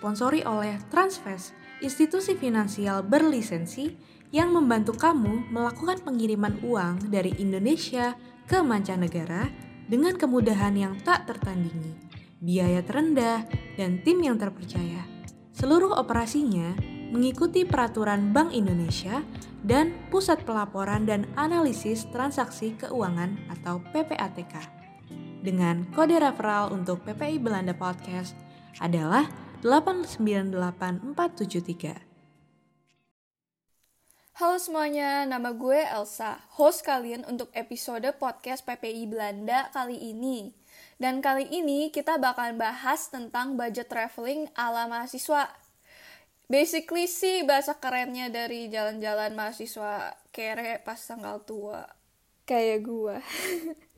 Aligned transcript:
Disponsori 0.00 0.40
oleh 0.48 0.80
Transfest, 0.88 1.52
institusi 1.84 2.32
finansial 2.32 3.04
berlisensi 3.04 3.92
yang 4.32 4.48
membantu 4.48 4.96
kamu 4.96 5.52
melakukan 5.52 6.00
pengiriman 6.00 6.56
uang 6.64 7.12
dari 7.12 7.36
Indonesia 7.36 8.16
ke 8.48 8.64
mancanegara 8.64 9.52
dengan 9.92 10.16
kemudahan 10.16 10.72
yang 10.72 10.96
tak 11.04 11.28
tertandingi, 11.28 12.00
biaya 12.40 12.80
terendah, 12.80 13.44
dan 13.76 14.00
tim 14.00 14.24
yang 14.24 14.40
terpercaya. 14.40 15.04
Seluruh 15.52 15.92
operasinya 15.92 16.72
mengikuti 17.12 17.68
peraturan 17.68 18.32
Bank 18.32 18.56
Indonesia 18.56 19.20
dan 19.60 19.92
Pusat 20.08 20.48
Pelaporan 20.48 21.04
dan 21.04 21.28
Analisis 21.36 22.08
Transaksi 22.08 22.72
Keuangan 22.80 23.36
atau 23.52 23.84
PPATK. 23.92 24.64
Dengan 25.44 25.84
kode 25.92 26.16
referral 26.16 26.72
untuk 26.72 27.04
PPI 27.04 27.36
Belanda 27.36 27.76
Podcast 27.76 28.32
adalah 28.80 29.49
898473. 29.60 32.00
Halo 34.40 34.56
semuanya, 34.56 35.28
nama 35.28 35.52
gue 35.52 35.84
Elsa, 35.84 36.40
host 36.56 36.80
kalian 36.80 37.28
untuk 37.28 37.52
episode 37.52 38.08
podcast 38.16 38.64
PPI 38.64 39.04
Belanda 39.04 39.68
kali 39.68 40.00
ini. 40.00 40.56
Dan 40.96 41.20
kali 41.20 41.44
ini 41.52 41.92
kita 41.92 42.16
bakalan 42.16 42.56
bahas 42.56 43.12
tentang 43.12 43.60
budget 43.60 43.92
traveling 43.92 44.48
ala 44.56 44.88
mahasiswa. 44.88 45.52
Basically 46.48 47.04
sih 47.04 47.44
bahasa 47.44 47.76
kerennya 47.76 48.32
dari 48.32 48.72
jalan-jalan 48.72 49.36
mahasiswa 49.36 50.16
kere 50.32 50.80
pas 50.80 51.04
tanggal 51.04 51.44
tua. 51.44 51.84
Kayak 52.48 52.88
gue. 52.88 53.16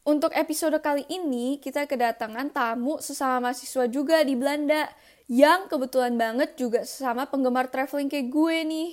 Untuk 0.00 0.32
episode 0.32 0.80
kali 0.80 1.04
ini, 1.12 1.60
kita 1.60 1.84
kedatangan 1.84 2.48
tamu 2.56 2.96
sesama 3.04 3.52
mahasiswa 3.52 3.84
juga 3.84 4.24
di 4.24 4.32
Belanda 4.32 4.88
yang 5.28 5.68
kebetulan 5.68 6.16
banget 6.16 6.56
juga 6.56 6.88
sesama 6.88 7.28
penggemar 7.28 7.68
traveling 7.68 8.08
kayak 8.08 8.32
gue 8.32 8.56
nih. 8.64 8.90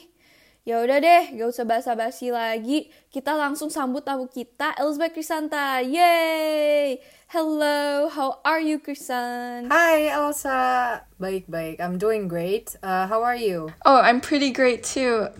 Ya 0.67 0.83
udah 0.83 0.99
deh, 0.99 1.31
gak 1.39 1.47
usah 1.47 1.63
basa-basi 1.63 2.27
lagi. 2.27 2.91
Kita 3.07 3.39
langsung 3.39 3.71
sambut 3.71 4.03
tamu 4.03 4.27
kita, 4.27 4.75
Elizabeth 4.75 5.15
Krisanta. 5.15 5.79
Yay! 5.79 6.99
Hello, 7.31 8.11
how 8.11 8.43
are 8.43 8.59
you, 8.59 8.75
Krisan? 8.75 9.71
Hi, 9.71 10.11
Elsa. 10.11 11.07
Baik-baik. 11.23 11.79
I'm 11.79 11.95
doing 11.95 12.27
great. 12.27 12.75
Uh, 12.83 13.07
how 13.07 13.23
are 13.23 13.39
you? 13.39 13.71
Oh, 13.87 14.03
I'm 14.03 14.19
pretty 14.19 14.51
great 14.51 14.83
too. 14.83 15.31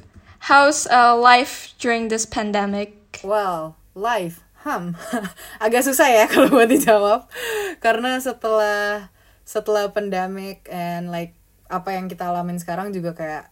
How's 0.47 0.87
uh, 0.87 1.11
life 1.11 1.75
during 1.75 2.07
this 2.07 2.23
pandemic? 2.23 3.19
Well, 3.19 3.75
life. 3.99 4.46
Hmm. 4.67 4.91
Agak 5.63 5.87
susah 5.87 6.11
ya 6.11 6.27
kalau 6.31 6.51
buat 6.51 6.67
dijawab. 6.67 7.31
Karena 7.79 8.19
setelah 8.19 9.07
setelah 9.47 9.95
pandemic 9.95 10.67
and 10.67 11.07
like 11.07 11.39
apa 11.71 11.95
yang 11.95 12.11
kita 12.11 12.27
alamin 12.27 12.59
sekarang 12.59 12.91
juga 12.91 13.15
kayak 13.15 13.47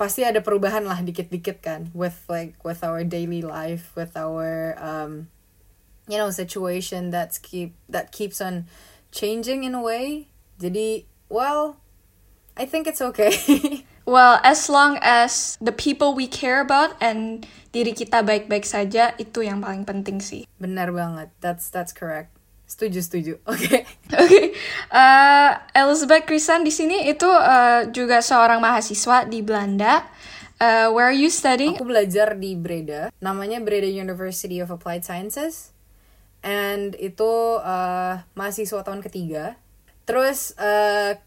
pasti 0.00 0.24
ada 0.24 0.40
perubahan 0.40 0.88
lah 0.88 0.96
dikit-dikit 1.04 1.60
kan 1.60 1.92
with 1.92 2.24
like 2.32 2.56
with 2.64 2.80
our 2.80 3.04
daily 3.04 3.44
life 3.44 3.92
with 3.92 4.16
our 4.16 4.72
um 4.80 5.28
you 6.08 6.16
know 6.16 6.32
situation 6.32 7.12
that's 7.12 7.36
keep 7.36 7.76
that 7.86 8.10
keeps 8.10 8.40
on 8.40 8.64
changing 9.12 9.62
in 9.62 9.76
a 9.76 9.82
way 9.84 10.32
jadi 10.56 11.04
well 11.28 11.76
I 12.56 12.64
think 12.64 12.88
it's 12.88 13.04
okay 13.04 13.36
well 14.12 14.36
as 14.44 14.68
long 14.68 15.00
as 15.00 15.56
the 15.64 15.72
people 15.72 16.12
we 16.12 16.28
care 16.28 16.60
about 16.60 16.92
and 17.00 17.48
diri 17.72 17.96
kita 17.96 18.20
baik-baik 18.20 18.68
saja 18.68 19.16
itu 19.16 19.40
yang 19.40 19.64
paling 19.64 19.88
penting 19.88 20.20
sih 20.20 20.44
benar 20.60 20.92
banget 20.92 21.32
that's 21.40 21.72
that's 21.72 21.96
correct 21.96 22.28
Setuju, 22.72 23.04
setuju. 23.04 23.34
Oke. 23.52 23.68
Okay. 23.68 23.80
Oke. 24.16 24.16
Okay. 24.16 24.46
Uh, 24.88 25.60
Elizabeth 25.76 26.24
Krisan 26.24 26.64
di 26.64 26.72
sini 26.72 27.04
itu 27.04 27.28
uh, 27.28 27.84
juga 27.92 28.24
seorang 28.24 28.64
mahasiswa 28.64 29.28
di 29.28 29.44
Belanda. 29.44 30.08
Uh, 30.56 30.88
where 30.88 31.04
are 31.04 31.12
you 31.12 31.28
studying? 31.28 31.76
Aku 31.76 31.84
belajar 31.84 32.32
di 32.32 32.56
Breda. 32.56 33.12
Namanya 33.20 33.60
Breda 33.60 33.84
University 33.84 34.56
of 34.64 34.72
Applied 34.72 35.04
Sciences. 35.04 35.76
And 36.40 36.96
itu 36.96 37.60
uh, 37.60 38.24
mahasiswa 38.32 38.80
tahun 38.80 39.04
ketiga. 39.04 39.60
Terus 40.08 40.56
uh, 40.56 41.20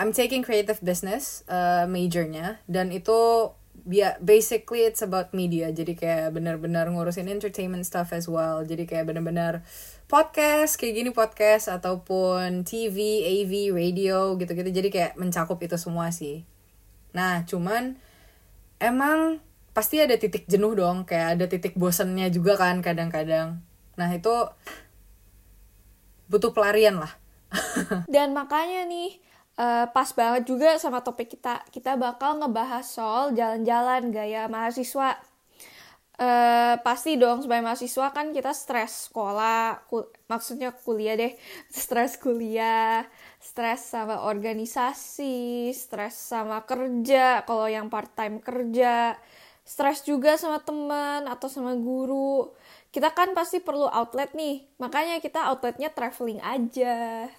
I'm 0.00 0.16
taking 0.16 0.40
creative 0.40 0.80
business 0.80 1.44
uh, 1.44 1.84
majornya. 1.84 2.64
Dan 2.64 2.88
itu 2.88 3.52
ya 3.84 4.16
basically 4.24 4.88
it's 4.88 5.04
about 5.04 5.36
media. 5.36 5.68
Jadi 5.76 5.92
kayak 5.92 6.32
benar-benar 6.32 6.88
ngurusin 6.88 7.28
entertainment 7.28 7.84
stuff 7.84 8.16
as 8.16 8.24
well. 8.24 8.64
Jadi 8.64 8.88
kayak 8.88 9.12
benar-benar 9.12 9.60
podcast 10.08 10.80
kayak 10.80 11.04
gini 11.04 11.10
podcast 11.12 11.68
ataupun 11.68 12.64
TV, 12.64 13.22
AV, 13.28 13.76
radio 13.76 14.34
gitu-gitu 14.34 14.72
jadi 14.74 14.88
kayak 14.90 15.12
mencakup 15.20 15.60
itu 15.60 15.76
semua 15.76 16.08
sih. 16.10 16.48
Nah 17.12 17.46
cuman 17.46 17.94
emang 18.82 19.38
pasti 19.70 20.02
ada 20.02 20.18
titik 20.18 20.50
jenuh 20.50 20.74
dong 20.74 21.06
kayak 21.06 21.38
ada 21.38 21.46
titik 21.46 21.78
bosennya 21.78 22.26
juga 22.32 22.58
kan 22.58 22.82
kadang-kadang. 22.82 23.62
Nah 23.94 24.08
itu 24.10 24.34
butuh 26.26 26.50
pelarian 26.50 26.98
lah. 26.98 27.14
Dan 28.14 28.34
makanya 28.34 28.88
nih 28.90 29.29
uh, 29.60 29.86
pas 29.92 30.08
banget 30.16 30.42
juga 30.48 30.80
sama 30.80 31.04
topik 31.04 31.36
kita. 31.36 31.60
Kita 31.68 32.00
bakal 32.00 32.40
ngebahas 32.40 32.84
soal 32.88 33.36
jalan-jalan 33.36 34.08
gaya 34.10 34.48
mahasiswa. 34.48 35.20
Uh, 36.20 36.76
pasti 36.84 37.16
dong 37.16 37.40
sebagai 37.40 37.64
mahasiswa 37.64 38.12
kan 38.12 38.28
kita 38.36 38.52
stres 38.52 39.08
sekolah 39.08 39.88
ku, 39.88 40.04
maksudnya 40.28 40.72
kuliah 40.72 41.16
deh. 41.16 41.32
Stres 41.72 42.20
kuliah 42.20 43.08
stres 43.40 43.88
sama 43.88 44.28
organisasi 44.28 45.72
stres 45.72 46.12
sama 46.12 46.60
kerja 46.68 47.40
kalau 47.48 47.64
yang 47.72 47.88
part 47.88 48.12
time 48.12 48.36
kerja. 48.44 49.16
Stres 49.64 50.04
juga 50.04 50.36
sama 50.36 50.60
teman 50.60 51.24
atau 51.24 51.48
sama 51.48 51.72
guru. 51.72 52.52
Kita 52.92 53.16
kan 53.16 53.32
pasti 53.32 53.64
perlu 53.64 53.88
outlet 53.88 54.36
nih. 54.36 54.66
Makanya 54.76 55.24
kita 55.24 55.48
outletnya 55.48 55.88
traveling 55.94 56.42
aja. 56.44 57.30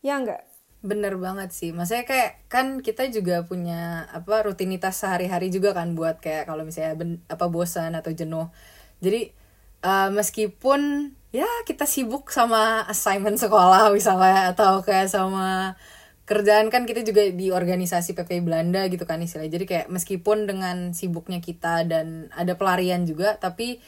Ya 0.00 0.14
enggak 0.16 0.51
Bener 0.82 1.14
banget 1.14 1.54
sih, 1.54 1.70
maksudnya 1.70 2.02
kayak 2.02 2.30
kan 2.50 2.82
kita 2.82 3.06
juga 3.06 3.46
punya 3.46 4.10
apa 4.10 4.42
rutinitas 4.42 4.98
sehari-hari 4.98 5.46
juga 5.46 5.70
kan 5.78 5.94
buat 5.94 6.18
kayak 6.18 6.50
kalau 6.50 6.66
misalnya 6.66 6.98
ben, 6.98 7.10
apa 7.30 7.46
bosan 7.46 7.94
atau 7.94 8.10
jenuh. 8.10 8.50
Jadi 8.98 9.30
uh, 9.86 10.10
meskipun 10.10 11.14
ya 11.30 11.46
kita 11.70 11.86
sibuk 11.86 12.34
sama 12.34 12.82
assignment 12.90 13.38
sekolah 13.38 13.94
misalnya 13.94 14.50
atau 14.50 14.82
kayak 14.82 15.06
sama 15.06 15.78
kerjaan 16.26 16.66
kan 16.66 16.82
kita 16.82 17.06
juga 17.06 17.30
di 17.30 17.54
organisasi 17.54 18.18
PPI 18.18 18.42
Belanda 18.42 18.82
gitu 18.90 19.06
kan 19.06 19.22
istilahnya. 19.22 19.54
Jadi 19.54 19.64
kayak 19.70 19.86
meskipun 19.86 20.50
dengan 20.50 20.98
sibuknya 20.98 21.38
kita 21.38 21.86
dan 21.86 22.26
ada 22.34 22.58
pelarian 22.58 23.06
juga 23.06 23.38
tapi 23.38 23.78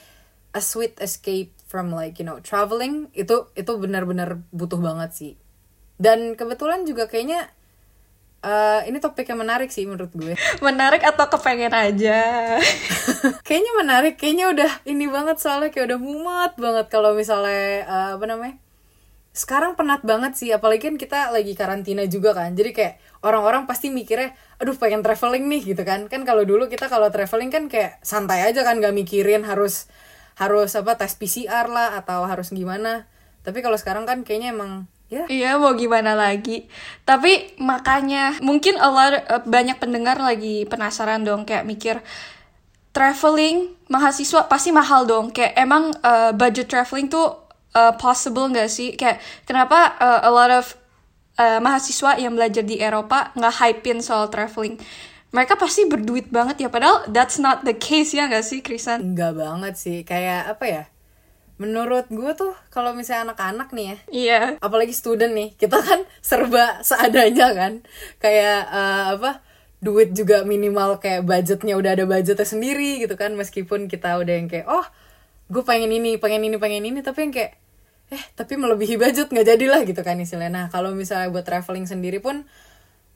a 0.55 0.63
sweet 0.63 0.95
escape 1.03 1.51
from 1.67 1.91
like 1.91 2.23
you 2.23 2.27
know 2.27 2.39
traveling 2.39 3.11
itu 3.19 3.51
itu 3.59 3.73
benar-benar 3.75 4.39
butuh 4.55 4.79
banget 4.79 5.11
sih 5.11 5.33
dan 5.99 6.35
kebetulan 6.35 6.83
juga 6.83 7.07
kayaknya 7.07 7.51
uh, 8.45 8.81
ini 8.85 9.01
topik 9.01 9.27
yang 9.27 9.41
menarik 9.41 9.73
sih 9.73 9.89
menurut 9.89 10.13
gue. 10.13 10.37
Menarik 10.67 11.01
atau 11.03 11.27
kepengen 11.27 11.73
aja? 11.73 12.21
Kayaknya 13.47 13.73
menarik 13.81 14.15
kayaknya 14.17 14.53
udah 14.53 14.71
ini 14.89 15.05
banget 15.09 15.37
soalnya 15.41 15.69
kayak 15.73 15.93
udah 15.93 16.01
mumet 16.01 16.53
banget 16.57 16.87
kalau 16.89 17.13
misalnya 17.13 17.85
uh, 17.85 18.11
apa 18.17 18.25
namanya 18.25 18.57
sekarang 19.35 19.75
penat 19.75 20.01
banget 20.07 20.39
sih 20.39 20.49
apalagi 20.55 20.89
kan 20.89 20.97
kita 20.97 21.19
lagi 21.35 21.53
karantina 21.53 22.07
juga 22.07 22.33
kan. 22.37 22.55
Jadi 22.55 22.71
kayak 22.73 22.95
orang-orang 23.27 23.67
pasti 23.67 23.91
mikirnya 23.93 24.33
aduh 24.63 24.77
pengen 24.79 25.03
traveling 25.03 25.45
nih 25.51 25.75
gitu 25.75 25.83
kan. 25.83 26.07
Kan 26.09 26.23
kalau 26.25 26.47
dulu 26.47 26.71
kita 26.71 26.89
kalau 26.89 27.11
traveling 27.13 27.51
kan 27.53 27.67
kayak 27.69 28.01
santai 28.01 28.47
aja 28.47 28.63
kan 28.65 28.81
gak 28.81 28.95
mikirin 28.95 29.45
harus 29.45 29.91
harus 30.39 30.73
apa 30.79 30.97
tes 30.97 31.15
PCR 31.19 31.67
lah 31.69 31.99
atau 31.99 32.25
harus 32.25 32.55
gimana. 32.55 33.11
Tapi 33.45 33.61
kalau 33.61 33.77
sekarang 33.77 34.09
kan 34.09 34.23
kayaknya 34.25 34.57
emang 34.57 34.89
Yeah. 35.15 35.27
Iya, 35.31 35.51
mau 35.63 35.71
gimana 35.79 36.19
lagi. 36.19 36.67
Tapi 37.07 37.55
makanya 37.63 38.35
mungkin 38.43 38.75
a 38.83 38.91
lot, 38.91 39.15
uh, 39.31 39.43
banyak 39.47 39.79
pendengar 39.79 40.19
lagi 40.19 40.67
penasaran 40.67 41.23
dong 41.23 41.47
kayak 41.47 41.63
mikir 41.63 42.03
traveling 42.91 43.71
mahasiswa 43.87 44.51
pasti 44.51 44.75
mahal 44.75 45.07
dong. 45.07 45.31
Kayak 45.31 45.55
emang 45.55 45.95
uh, 46.03 46.35
budget 46.35 46.67
traveling 46.67 47.07
tuh 47.07 47.31
uh, 47.79 47.95
possible 47.95 48.51
nggak 48.51 48.67
sih? 48.67 48.99
Kayak 48.99 49.23
kenapa 49.47 49.95
uh, 50.03 50.21
a 50.27 50.31
lot 50.35 50.51
of 50.51 50.75
uh, 51.39 51.63
mahasiswa 51.63 52.19
yang 52.19 52.35
belajar 52.35 52.67
di 52.67 52.83
Eropa 52.83 53.31
nggak 53.39 53.55
hypein 53.63 54.03
soal 54.03 54.27
traveling? 54.35 54.83
Mereka 55.35 55.59
pasti 55.59 55.83
berduit 55.87 56.31
banget 56.31 56.63
ya, 56.63 56.69
padahal 56.71 57.11
that's 57.11 57.43
not 57.43 57.67
the 57.67 57.75
case 57.75 58.15
ya 58.15 58.31
nggak 58.31 58.47
sih, 58.47 58.63
Krisan? 58.63 59.03
Enggak 59.03 59.35
banget 59.35 59.75
sih, 59.75 60.07
kayak 60.07 60.55
apa 60.55 60.65
ya? 60.71 60.83
Menurut 61.55 62.11
gue 62.11 62.33
tuh 62.35 62.51
kalau 62.75 62.99
misalnya 62.99 63.31
anak-anak 63.31 63.71
nih 63.71 63.87
ya 63.87 63.95
iya. 63.95 63.99
yeah. 64.11 64.47
apalagi 64.59 64.91
student 64.91 65.31
nih 65.39 65.55
kita 65.55 65.79
kan 65.79 66.03
serba 66.19 66.83
seadanya 66.83 67.55
kan. 67.55 67.73
Kayak 68.19 68.61
uh, 68.75 69.05
apa 69.19 69.31
duit 69.79 70.17
juga 70.17 70.43
minimal 70.43 70.99
kayak 70.99 71.23
budgetnya 71.29 71.79
udah 71.79 71.95
ada 71.95 72.05
budgetnya 72.11 72.47
sendiri 72.47 72.99
gitu 72.99 73.15
kan. 73.15 73.39
Meskipun 73.39 73.87
kita 73.87 74.19
udah 74.19 74.35
yang 74.35 74.51
kayak 74.51 74.67
oh 74.67 74.83
gue 75.47 75.63
pengen 75.63 75.95
ini 75.95 76.19
pengen 76.19 76.43
ini 76.43 76.57
pengen 76.59 76.83
ini 76.91 77.01
tapi 77.07 77.31
yang 77.31 77.33
kayak 77.35 77.53
eh 78.11 78.25
tapi 78.37 78.59
melebihi 78.59 79.01
budget 79.01 79.31
nggak 79.31 79.47
jadilah 79.55 79.81
gitu 79.87 80.03
kan 80.03 80.19
istilahnya. 80.19 80.51
Nah 80.51 80.67
kalau 80.75 80.91
misalnya 80.91 81.31
buat 81.31 81.47
traveling 81.47 81.87
sendiri 81.87 82.19
pun 82.19 82.43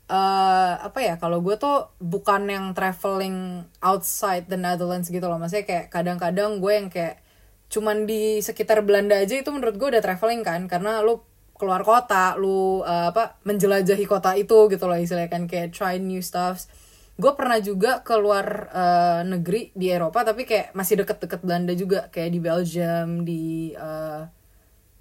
uh, 0.08 0.73
apa 0.79 0.99
ya 1.02 1.14
kalau 1.19 1.43
gue 1.43 1.58
tuh 1.58 1.90
bukan 1.99 2.46
yang 2.46 2.70
traveling 2.73 3.67
outside 3.82 4.46
the 4.46 4.55
Netherlands 4.55 5.11
gitu 5.11 5.26
loh. 5.26 5.43
Maksudnya 5.43 5.67
kayak 5.67 5.87
kadang-kadang 5.90 6.62
gue 6.62 6.73
yang 6.73 6.87
kayak 6.87 7.20
cuman 7.69 8.09
di 8.09 8.41
sekitar 8.41 8.81
Belanda 8.81 9.20
aja 9.20 9.37
itu 9.37 9.49
menurut 9.53 9.76
gue 9.76 9.88
udah 9.93 10.03
traveling 10.03 10.41
kan 10.41 10.65
karena 10.67 11.05
lu 11.05 11.20
keluar 11.59 11.82
kota 11.82 12.38
lu 12.38 12.81
uh, 12.81 13.11
apa 13.12 13.37
menjelajahi 13.44 14.06
kota 14.06 14.38
itu 14.38 14.70
gitu 14.73 14.85
loh 14.87 14.97
istilahnya 14.97 15.29
kan 15.29 15.44
kayak 15.50 15.75
try 15.75 15.99
new 16.00 16.23
stuffs. 16.23 16.70
Gue 17.19 17.35
pernah 17.35 17.59
juga 17.59 18.06
keluar 18.06 18.70
uh, 18.70 19.20
negeri 19.26 19.75
di 19.75 19.91
Eropa 19.91 20.23
tapi 20.23 20.47
kayak 20.47 20.70
masih 20.73 21.03
deket-deket 21.03 21.41
Belanda 21.43 21.75
juga 21.75 22.06
kayak 22.15 22.31
di 22.31 22.41
Belgium 22.41 23.09
di 23.26 23.75
uh, 23.75 24.23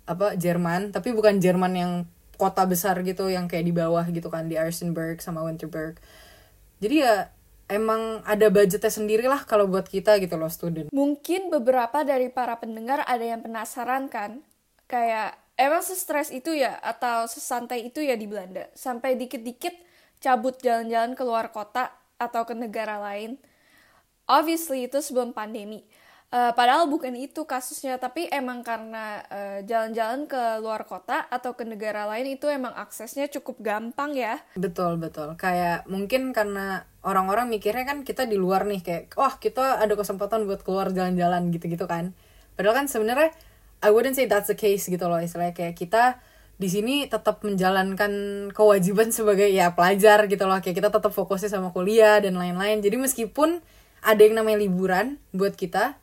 apa 0.10 0.34
Jerman 0.34 0.90
tapi 0.90 1.14
bukan 1.14 1.38
Jerman 1.38 1.74
yang 1.78 1.92
kota 2.42 2.66
besar 2.66 3.02
gitu 3.06 3.30
yang 3.30 3.46
kayak 3.46 3.66
di 3.70 3.74
bawah 3.74 4.06
gitu 4.10 4.34
kan 4.34 4.50
di 4.50 4.58
Arsenburg 4.58 5.22
sama 5.22 5.46
Winterberg. 5.46 6.02
Jadi 6.82 7.06
ya 7.06 7.30
emang 7.68 8.24
ada 8.24 8.48
budgetnya 8.48 8.92
sendiri 8.92 9.28
lah 9.28 9.44
kalau 9.44 9.68
buat 9.68 9.88
kita 9.88 10.18
gitu 10.24 10.40
loh 10.40 10.52
student. 10.52 10.88
Mungkin 10.92 11.52
beberapa 11.52 12.04
dari 12.08 12.32
para 12.32 12.56
pendengar 12.58 13.04
ada 13.04 13.24
yang 13.24 13.44
penasaran 13.44 14.08
kan, 14.08 14.44
kayak 14.88 15.36
emang 15.60 15.84
sestres 15.84 16.32
itu 16.32 16.56
ya 16.56 16.80
atau 16.80 17.28
sesantai 17.28 17.92
itu 17.92 18.00
ya 18.00 18.16
di 18.16 18.26
Belanda, 18.26 18.72
sampai 18.74 19.20
dikit-dikit 19.20 19.76
cabut 20.24 20.58
jalan-jalan 20.64 21.14
ke 21.14 21.24
luar 21.28 21.52
kota 21.52 21.92
atau 22.18 22.48
ke 22.48 22.56
negara 22.58 22.98
lain. 22.98 23.38
Obviously 24.28 24.88
itu 24.88 25.00
sebelum 25.00 25.32
pandemi. 25.32 25.88
Uh, 26.28 26.52
padahal 26.52 26.92
bukan 26.92 27.16
itu 27.16 27.48
kasusnya, 27.48 27.96
tapi 28.04 28.28
emang 28.28 28.60
karena 28.60 29.24
uh, 29.32 29.60
jalan-jalan 29.64 30.28
ke 30.28 30.60
luar 30.60 30.84
kota 30.84 31.24
atau 31.32 31.56
ke 31.56 31.64
negara 31.64 32.04
lain 32.04 32.36
itu 32.36 32.52
emang 32.52 32.76
aksesnya 32.76 33.32
cukup 33.32 33.64
gampang 33.64 34.12
ya. 34.12 34.44
Betul 34.60 35.00
betul. 35.00 35.40
Kayak 35.40 35.88
mungkin 35.88 36.36
karena 36.36 36.84
orang-orang 37.08 37.48
mikirnya 37.48 37.88
kan 37.88 38.04
kita 38.04 38.28
di 38.28 38.36
luar 38.36 38.68
nih 38.68 38.84
kayak, 38.84 39.16
wah 39.16 39.40
kita 39.40 39.80
ada 39.80 39.96
kesempatan 39.96 40.44
buat 40.44 40.68
keluar 40.68 40.92
jalan-jalan 40.92 41.48
gitu-gitu 41.56 41.88
kan. 41.88 42.12
Padahal 42.60 42.84
kan 42.84 42.88
sebenarnya 42.92 43.32
I 43.82 43.94
wouldn't 43.94 44.18
say 44.18 44.26
that's 44.26 44.50
the 44.50 44.58
case 44.58 44.90
gitu 44.90 45.06
loh 45.06 45.22
istilahnya 45.22 45.54
kayak 45.54 45.78
kita 45.78 46.18
di 46.58 46.66
sini 46.66 47.06
tetap 47.06 47.46
menjalankan 47.46 48.12
kewajiban 48.50 49.14
sebagai 49.14 49.46
ya 49.46 49.78
pelajar 49.78 50.26
gitu 50.26 50.50
loh 50.50 50.58
kayak 50.58 50.82
kita 50.82 50.90
tetap 50.90 51.14
fokusnya 51.14 51.54
sama 51.54 51.70
kuliah 51.70 52.18
dan 52.18 52.34
lain-lain 52.34 52.82
jadi 52.82 52.98
meskipun 52.98 53.62
ada 54.02 54.22
yang 54.26 54.42
namanya 54.42 54.66
liburan 54.66 55.22
buat 55.30 55.54
kita 55.54 55.94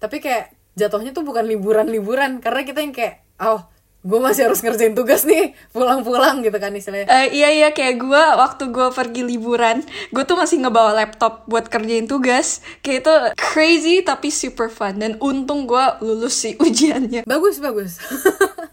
tapi 0.00 0.18
kayak 0.18 0.56
jatuhnya 0.74 1.12
tuh 1.12 1.22
bukan 1.22 1.44
liburan-liburan 1.44 2.40
karena 2.40 2.64
kita 2.64 2.80
yang 2.80 2.96
kayak 2.96 3.22
oh 3.36 3.68
gue 4.00 4.16
masih 4.16 4.48
harus 4.48 4.64
ngerjain 4.64 4.96
tugas 4.96 5.28
nih 5.28 5.52
pulang-pulang 5.76 6.40
gitu 6.40 6.56
kan 6.56 6.72
istilahnya. 6.72 7.04
Uh, 7.04 7.28
iya 7.36 7.52
iya 7.52 7.68
kayak 7.68 8.00
gue 8.00 8.22
waktu 8.40 8.72
gue 8.72 8.88
pergi 8.96 9.28
liburan 9.28 9.84
gue 10.08 10.24
tuh 10.24 10.40
masih 10.40 10.64
ngebawa 10.64 10.96
laptop 10.96 11.44
buat 11.44 11.68
kerjain 11.68 12.08
tugas. 12.08 12.64
Kayak 12.80 13.04
itu 13.04 13.12
crazy 13.36 14.00
tapi 14.00 14.32
super 14.32 14.72
fun 14.72 14.96
dan 14.96 15.20
untung 15.20 15.68
gue 15.68 15.84
lulus 16.00 16.32
sih 16.32 16.56
ujiannya. 16.64 17.28
Bagus 17.28 17.60
bagus. 17.60 18.00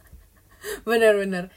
Bener-bener 0.88 1.52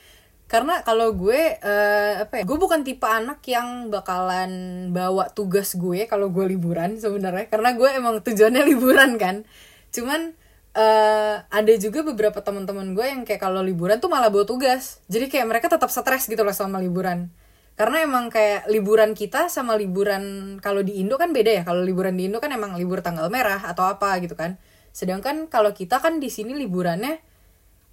karena 0.50 0.82
kalau 0.82 1.14
gue 1.14 1.62
uh, 1.62 2.26
apa 2.26 2.43
ya 2.43 2.44
gue 2.44 2.58
bukan 2.58 2.82
tipe 2.82 3.06
anak 3.06 3.38
yang 3.47 3.87
bakalan 3.87 4.50
bawa 4.91 5.31
tugas 5.31 5.79
gue 5.79 6.11
kalau 6.11 6.35
gue 6.35 6.43
liburan 6.43 6.99
sebenarnya. 6.99 7.47
Karena 7.47 7.70
gue 7.79 7.87
emang 7.94 8.19
tujuannya 8.19 8.67
liburan 8.75 9.14
kan. 9.14 9.47
Cuman 9.94 10.35
uh, 10.75 11.47
ada 11.47 11.73
juga 11.79 12.02
beberapa 12.02 12.43
teman-teman 12.43 12.99
gue 12.99 13.06
yang 13.06 13.23
kayak 13.23 13.38
kalau 13.38 13.62
liburan 13.62 14.02
tuh 14.02 14.11
malah 14.11 14.26
bawa 14.26 14.43
tugas. 14.43 14.99
Jadi 15.06 15.31
kayak 15.31 15.47
mereka 15.47 15.70
tetap 15.70 15.87
stres 15.87 16.26
gitu 16.26 16.43
loh 16.43 16.50
selama 16.50 16.82
liburan. 16.82 17.31
Karena 17.79 18.02
emang 18.02 18.26
kayak 18.26 18.67
liburan 18.67 19.14
kita 19.14 19.47
sama 19.55 19.79
liburan 19.79 20.58
kalau 20.58 20.82
di 20.82 20.99
Indo 20.99 21.14
kan 21.14 21.31
beda 21.31 21.50
ya. 21.50 21.62
Kalau 21.62 21.87
liburan 21.87 22.19
di 22.19 22.26
Indo 22.26 22.43
kan 22.43 22.50
emang 22.50 22.75
libur 22.75 23.06
tanggal 23.06 23.31
merah 23.31 23.70
atau 23.70 23.87
apa 23.87 24.19
gitu 24.19 24.35
kan. 24.35 24.58
Sedangkan 24.91 25.47
kalau 25.47 25.70
kita 25.70 26.02
kan 26.02 26.19
di 26.19 26.26
sini 26.26 26.58
liburannya 26.58 27.23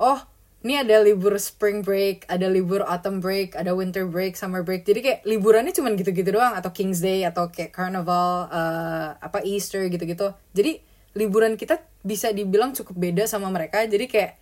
oh 0.01 0.36
ini 0.65 0.73
ada 0.73 0.97
libur 1.05 1.37
spring 1.37 1.85
break, 1.85 2.25
ada 2.25 2.49
libur 2.49 2.81
autumn 2.81 3.21
break, 3.21 3.53
ada 3.53 3.77
winter 3.77 4.09
break, 4.09 4.33
summer 4.33 4.65
break. 4.65 4.89
Jadi 4.89 4.99
kayak 5.05 5.19
liburannya 5.23 5.69
cuman 5.69 5.93
gitu-gitu 5.93 6.33
doang 6.33 6.57
atau 6.57 6.73
King's 6.73 6.97
Day 6.97 7.21
atau 7.23 7.53
kayak 7.53 7.71
Carnival, 7.77 8.49
uh, 8.49 9.13
apa 9.21 9.45
Easter 9.45 9.85
gitu-gitu. 9.85 10.33
Jadi 10.57 10.81
liburan 11.13 11.53
kita 11.55 11.77
bisa 12.01 12.33
dibilang 12.33 12.73
cukup 12.73 12.97
beda 12.97 13.29
sama 13.29 13.53
mereka. 13.53 13.85
Jadi 13.85 14.09
kayak 14.09 14.33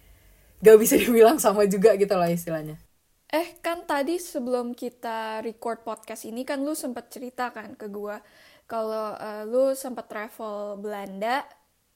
gak 0.64 0.78
bisa 0.80 0.96
dibilang 1.04 1.36
sama 1.36 1.68
juga 1.68 2.00
gitu 2.00 2.16
lah 2.16 2.32
istilahnya. 2.32 2.80
Eh 3.28 3.60
kan 3.60 3.84
tadi 3.84 4.16
sebelum 4.16 4.72
kita 4.72 5.44
record 5.44 5.84
podcast 5.84 6.24
ini 6.24 6.48
kan 6.48 6.64
lu 6.64 6.72
sempat 6.78 7.12
cerita 7.12 7.52
kan 7.52 7.76
ke 7.76 7.92
gua 7.92 8.22
kalau 8.70 9.18
uh, 9.18 9.44
lu 9.44 9.76
sempat 9.76 10.08
travel 10.08 10.80
Belanda 10.80 11.44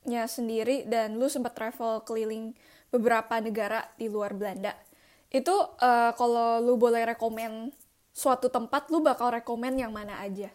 nya 0.04 0.25
sendiri 0.25 0.88
dan 0.88 1.19
lu 1.19 1.27
sempat 1.27 1.54
travel 1.54 2.01
keliling 2.04 2.56
beberapa 2.90 3.38
negara 3.42 3.86
di 3.96 4.10
luar 4.10 4.34
Belanda. 4.34 4.74
Itu 5.30 5.54
uh, 5.54 6.12
kalau 6.18 6.58
lu 6.62 6.76
boleh 6.76 7.06
rekomen 7.06 7.70
suatu 8.14 8.50
tempat, 8.50 8.90
lu 8.90 9.06
bakal 9.06 9.32
rekomen 9.32 9.78
yang 9.78 9.94
mana 9.94 10.20
aja? 10.20 10.50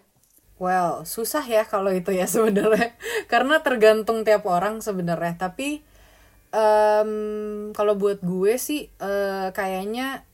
Well, 0.58 1.02
susah 1.02 1.42
ya 1.46 1.66
kalau 1.66 1.90
itu 1.90 2.14
ya 2.14 2.26
sebenarnya, 2.34 2.94
karena 3.30 3.62
tergantung 3.62 4.26
tiap 4.26 4.46
orang 4.46 4.82
sebenarnya. 4.82 5.38
Tapi 5.38 5.82
um, 6.54 7.70
kalau 7.74 7.94
buat 7.98 8.22
gue 8.22 8.54
sih 8.58 8.90
uh, 9.02 9.50
kayaknya 9.50 10.26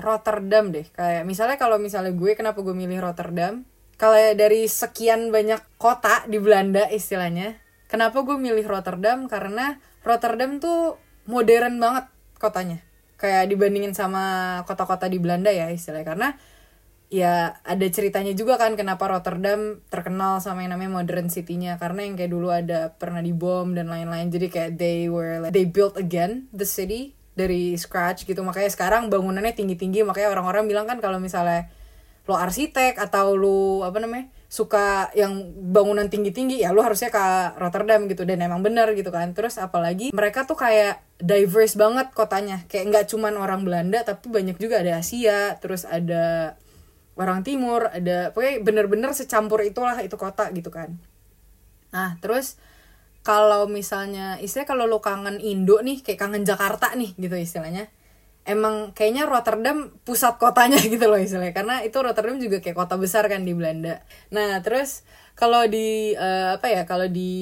Rotterdam 0.00 0.72
deh. 0.72 0.88
Kayak 0.96 1.28
misalnya 1.28 1.56
kalau 1.60 1.76
misalnya 1.76 2.12
gue 2.16 2.32
kenapa 2.32 2.64
gue 2.64 2.72
milih 2.72 3.04
Rotterdam? 3.04 3.68
Kalau 4.00 4.16
dari 4.32 4.64
sekian 4.64 5.28
banyak 5.28 5.60
kota 5.76 6.24
di 6.24 6.40
Belanda 6.40 6.88
istilahnya, 6.88 7.60
kenapa 7.84 8.24
gue 8.24 8.40
milih 8.40 8.64
Rotterdam? 8.64 9.28
Karena 9.28 9.76
Rotterdam 10.00 10.56
tuh 10.56 10.96
modern 11.30 11.78
banget 11.78 12.10
kotanya. 12.36 12.82
Kayak 13.14 13.52
dibandingin 13.52 13.94
sama 13.94 14.58
kota-kota 14.66 15.06
di 15.06 15.22
Belanda 15.22 15.54
ya 15.54 15.70
istilahnya. 15.70 16.06
Karena 16.08 16.28
ya 17.10 17.62
ada 17.62 17.86
ceritanya 17.86 18.34
juga 18.34 18.58
kan 18.58 18.74
kenapa 18.74 19.06
Rotterdam 19.06 19.82
terkenal 19.86 20.42
sama 20.42 20.66
yang 20.66 20.74
namanya 20.74 21.00
modern 21.00 21.30
city-nya. 21.30 21.78
Karena 21.78 22.02
yang 22.02 22.18
kayak 22.18 22.32
dulu 22.34 22.50
ada 22.50 22.98
pernah 22.98 23.22
dibom 23.22 23.78
dan 23.78 23.86
lain-lain. 23.86 24.26
Jadi 24.28 24.46
kayak 24.50 24.70
they 24.74 25.06
were 25.06 25.38
like, 25.46 25.54
they 25.54 25.64
built 25.64 25.94
again 25.94 26.50
the 26.50 26.66
city 26.66 27.14
dari 27.38 27.78
scratch 27.78 28.26
gitu. 28.26 28.42
Makanya 28.42 28.68
sekarang 28.74 29.06
bangunannya 29.06 29.54
tinggi-tinggi. 29.54 30.02
Makanya 30.02 30.34
orang-orang 30.34 30.66
bilang 30.66 30.90
kan 30.90 30.98
kalau 30.98 31.22
misalnya 31.22 31.70
lo 32.26 32.34
arsitek 32.34 32.98
atau 32.98 33.38
lo 33.38 33.86
apa 33.86 34.02
namanya 34.02 34.28
suka 34.50 35.14
yang 35.14 35.54
bangunan 35.70 36.10
tinggi-tinggi 36.10 36.58
ya 36.58 36.74
lu 36.74 36.82
harusnya 36.82 37.06
ke 37.06 37.54
Rotterdam 37.54 38.10
gitu 38.10 38.26
dan 38.26 38.42
emang 38.42 38.66
bener 38.66 38.90
gitu 38.98 39.14
kan. 39.14 39.30
Terus 39.30 39.62
apalagi 39.62 40.10
mereka 40.10 40.42
tuh 40.42 40.58
kayak 40.58 41.06
diverse 41.22 41.78
banget 41.78 42.10
kotanya. 42.10 42.66
Kayak 42.66 42.84
nggak 42.90 43.04
cuman 43.14 43.38
orang 43.38 43.62
Belanda 43.62 44.02
tapi 44.02 44.26
banyak 44.26 44.58
juga 44.58 44.82
ada 44.82 44.98
Asia 44.98 45.54
terus 45.62 45.86
ada 45.86 46.58
orang 47.14 47.46
Timur 47.46 47.94
ada 47.94 48.34
pokoknya 48.34 48.66
bener-bener 48.66 49.14
secampur 49.14 49.62
itulah 49.62 49.94
itu 50.02 50.18
kota 50.18 50.50
gitu 50.50 50.74
kan. 50.74 50.98
Nah 51.94 52.18
terus 52.18 52.58
kalau 53.22 53.70
misalnya 53.70 54.42
istilah 54.42 54.66
kalau 54.66 54.90
lo 54.90 54.98
kangen 54.98 55.38
Indo 55.38 55.78
nih 55.78 56.02
kayak 56.02 56.26
kangen 56.26 56.42
Jakarta 56.42 56.90
nih 56.98 57.14
gitu 57.14 57.38
istilahnya 57.38 57.86
emang 58.48 58.96
kayaknya 58.96 59.28
Rotterdam 59.28 59.92
pusat 60.04 60.40
kotanya 60.40 60.80
gitu 60.92 61.04
loh 61.06 61.20
istilahnya. 61.20 61.52
Karena 61.56 61.84
itu 61.84 61.96
Rotterdam 62.00 62.40
juga 62.40 62.58
kayak 62.64 62.76
kota 62.76 62.96
besar 62.96 63.28
kan 63.28 63.44
di 63.44 63.52
Belanda. 63.52 64.00
Nah 64.32 64.60
terus 64.64 65.04
kalau 65.40 65.64
di 65.64 66.12
uh, 66.20 66.60
apa 66.60 66.68
ya 66.68 66.82
kalau 66.84 67.08
di 67.08 67.32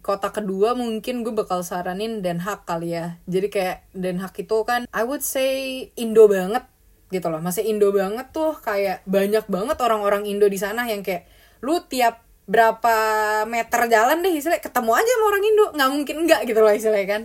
kota 0.00 0.32
kedua 0.32 0.72
mungkin 0.72 1.20
gue 1.20 1.34
bakal 1.36 1.60
saranin 1.60 2.24
Den 2.24 2.40
Haag 2.40 2.64
kali 2.64 2.96
ya. 2.96 3.20
Jadi 3.28 3.52
kayak 3.52 3.76
Den 3.92 4.20
Haag 4.22 4.32
itu 4.36 4.56
kan 4.64 4.88
I 4.88 5.02
would 5.04 5.20
say 5.20 5.88
Indo 6.00 6.24
banget 6.24 6.64
gitu 7.12 7.28
loh. 7.28 7.40
Masih 7.44 7.68
Indo 7.68 7.92
banget 7.92 8.32
tuh 8.32 8.56
kayak 8.60 9.04
banyak 9.04 9.44
banget 9.48 9.76
orang-orang 9.84 10.24
Indo 10.24 10.48
di 10.48 10.56
sana 10.56 10.88
yang 10.88 11.04
kayak 11.04 11.28
lu 11.60 11.84
tiap 11.84 12.24
berapa 12.48 12.96
meter 13.44 13.92
jalan 13.92 14.24
deh 14.24 14.32
istilahnya 14.32 14.64
ketemu 14.64 14.92
aja 14.96 15.12
sama 15.12 15.24
orang 15.28 15.44
Indo. 15.44 15.64
Nggak 15.76 15.90
mungkin 15.92 16.16
enggak 16.24 16.40
gitu 16.48 16.60
loh 16.64 16.72
istilahnya 16.72 17.08
kan. 17.08 17.22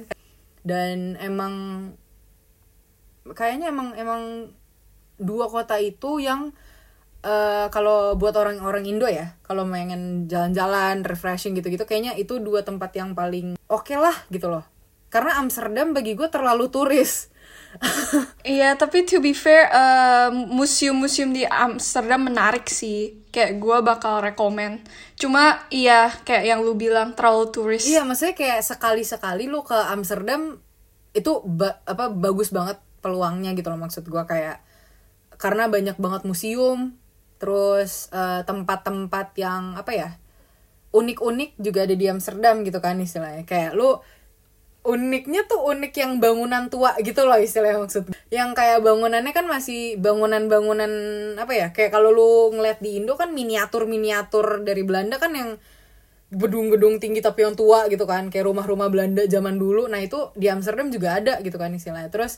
Dan 0.63 1.15
emang 1.19 1.53
kayaknya 3.31 3.71
emang 3.71 3.95
emang 3.95 4.51
dua 5.15 5.47
kota 5.47 5.79
itu 5.79 6.19
yang 6.19 6.51
uh, 7.23 7.71
kalau 7.71 8.19
buat 8.19 8.35
orang-orang 8.35 8.83
Indo 8.83 9.07
ya 9.07 9.39
kalau 9.47 9.63
pengen 9.63 10.27
jalan-jalan 10.27 11.07
refreshing 11.07 11.55
gitu-gitu 11.55 11.87
kayaknya 11.87 12.13
itu 12.19 12.37
dua 12.43 12.61
tempat 12.67 12.91
yang 12.99 13.15
paling 13.15 13.55
oke 13.71 13.87
okay 13.87 13.97
lah 13.97 14.13
gitu 14.29 14.51
loh. 14.51 14.67
Karena 15.07 15.37
Amsterdam 15.37 15.93
bagi 15.93 16.17
gue 16.17 16.27
terlalu 16.27 16.67
turis. 16.69 17.31
Iya 18.43 18.77
tapi 18.77 19.01
to 19.07 19.17
be 19.17 19.33
fair 19.33 19.65
uh, 19.71 20.29
museum-museum 20.29 21.33
di 21.33 21.41
Amsterdam 21.47 22.27
menarik 22.27 22.69
sih. 22.69 23.23
Kayak 23.33 23.57
gue 23.57 23.77
bakal 23.81 24.21
rekomen. 24.21 24.83
Cuma 25.17 25.63
iya 25.73 26.11
kayak 26.27 26.43
yang 26.43 26.59
lu 26.61 26.77
bilang 26.77 27.17
terlalu 27.17 27.49
turis. 27.49 27.87
Iya 27.87 28.05
maksudnya 28.05 28.35
kayak 28.37 28.61
sekali-sekali 28.61 29.49
lu 29.49 29.65
ke 29.65 29.73
Amsterdam 29.73 30.59
itu 31.13 31.41
ba 31.45 31.81
apa 31.85 32.09
bagus 32.09 32.49
banget 32.49 32.81
peluangnya 33.03 33.51
gitu 33.53 33.67
loh 33.67 33.77
maksud 33.77 34.07
gue 34.07 34.23
kayak 34.23 34.63
karena 35.35 35.67
banyak 35.67 35.99
banget 35.99 36.23
museum 36.23 36.95
terus 37.35 38.07
eh, 38.15 38.47
tempat-tempat 38.47 39.35
yang 39.35 39.75
apa 39.75 39.91
ya 39.91 40.09
unik-unik 40.93 41.57
juga 41.57 41.89
ada 41.89 41.95
di 41.97 42.05
Amsterdam 42.05 42.61
gitu 42.61 42.79
kan 42.79 43.01
istilahnya. 43.01 43.43
Kayak 43.49 43.73
lu 43.73 43.97
uniknya 44.85 45.47
tuh 45.49 45.63
unik 45.63 45.93
yang 45.95 46.11
bangunan 46.21 46.67
tua 46.67 46.93
gitu 46.99 47.23
loh 47.23 47.39
istilahnya 47.39 47.79
maksud 47.87 48.11
yang 48.27 48.51
kayak 48.51 48.83
bangunannya 48.83 49.31
kan 49.31 49.47
masih 49.47 49.95
bangunan-bangunan 49.95 50.91
apa 51.39 51.53
ya 51.55 51.67
kayak 51.71 51.95
kalau 51.95 52.11
lu 52.11 52.51
ngeliat 52.51 52.83
di 52.83 52.99
Indo 52.99 53.15
kan 53.15 53.31
miniatur-miniatur 53.31 54.67
dari 54.67 54.83
Belanda 54.83 55.15
kan 55.23 55.31
yang 55.31 55.55
gedung-gedung 56.35 56.99
tinggi 56.99 57.23
tapi 57.23 57.47
yang 57.47 57.55
tua 57.57 57.89
gitu 57.89 58.05
kan. 58.05 58.29
Kayak 58.29 58.53
rumah-rumah 58.53 58.89
Belanda 58.93 59.25
zaman 59.25 59.57
dulu. 59.57 59.89
Nah 59.89 60.01
itu 60.03 60.29
di 60.37 60.51
Amsterdam 60.51 60.93
juga 60.93 61.17
ada 61.17 61.39
gitu 61.41 61.57
kan 61.57 61.73
istilahnya. 61.73 62.09
Terus 62.13 62.37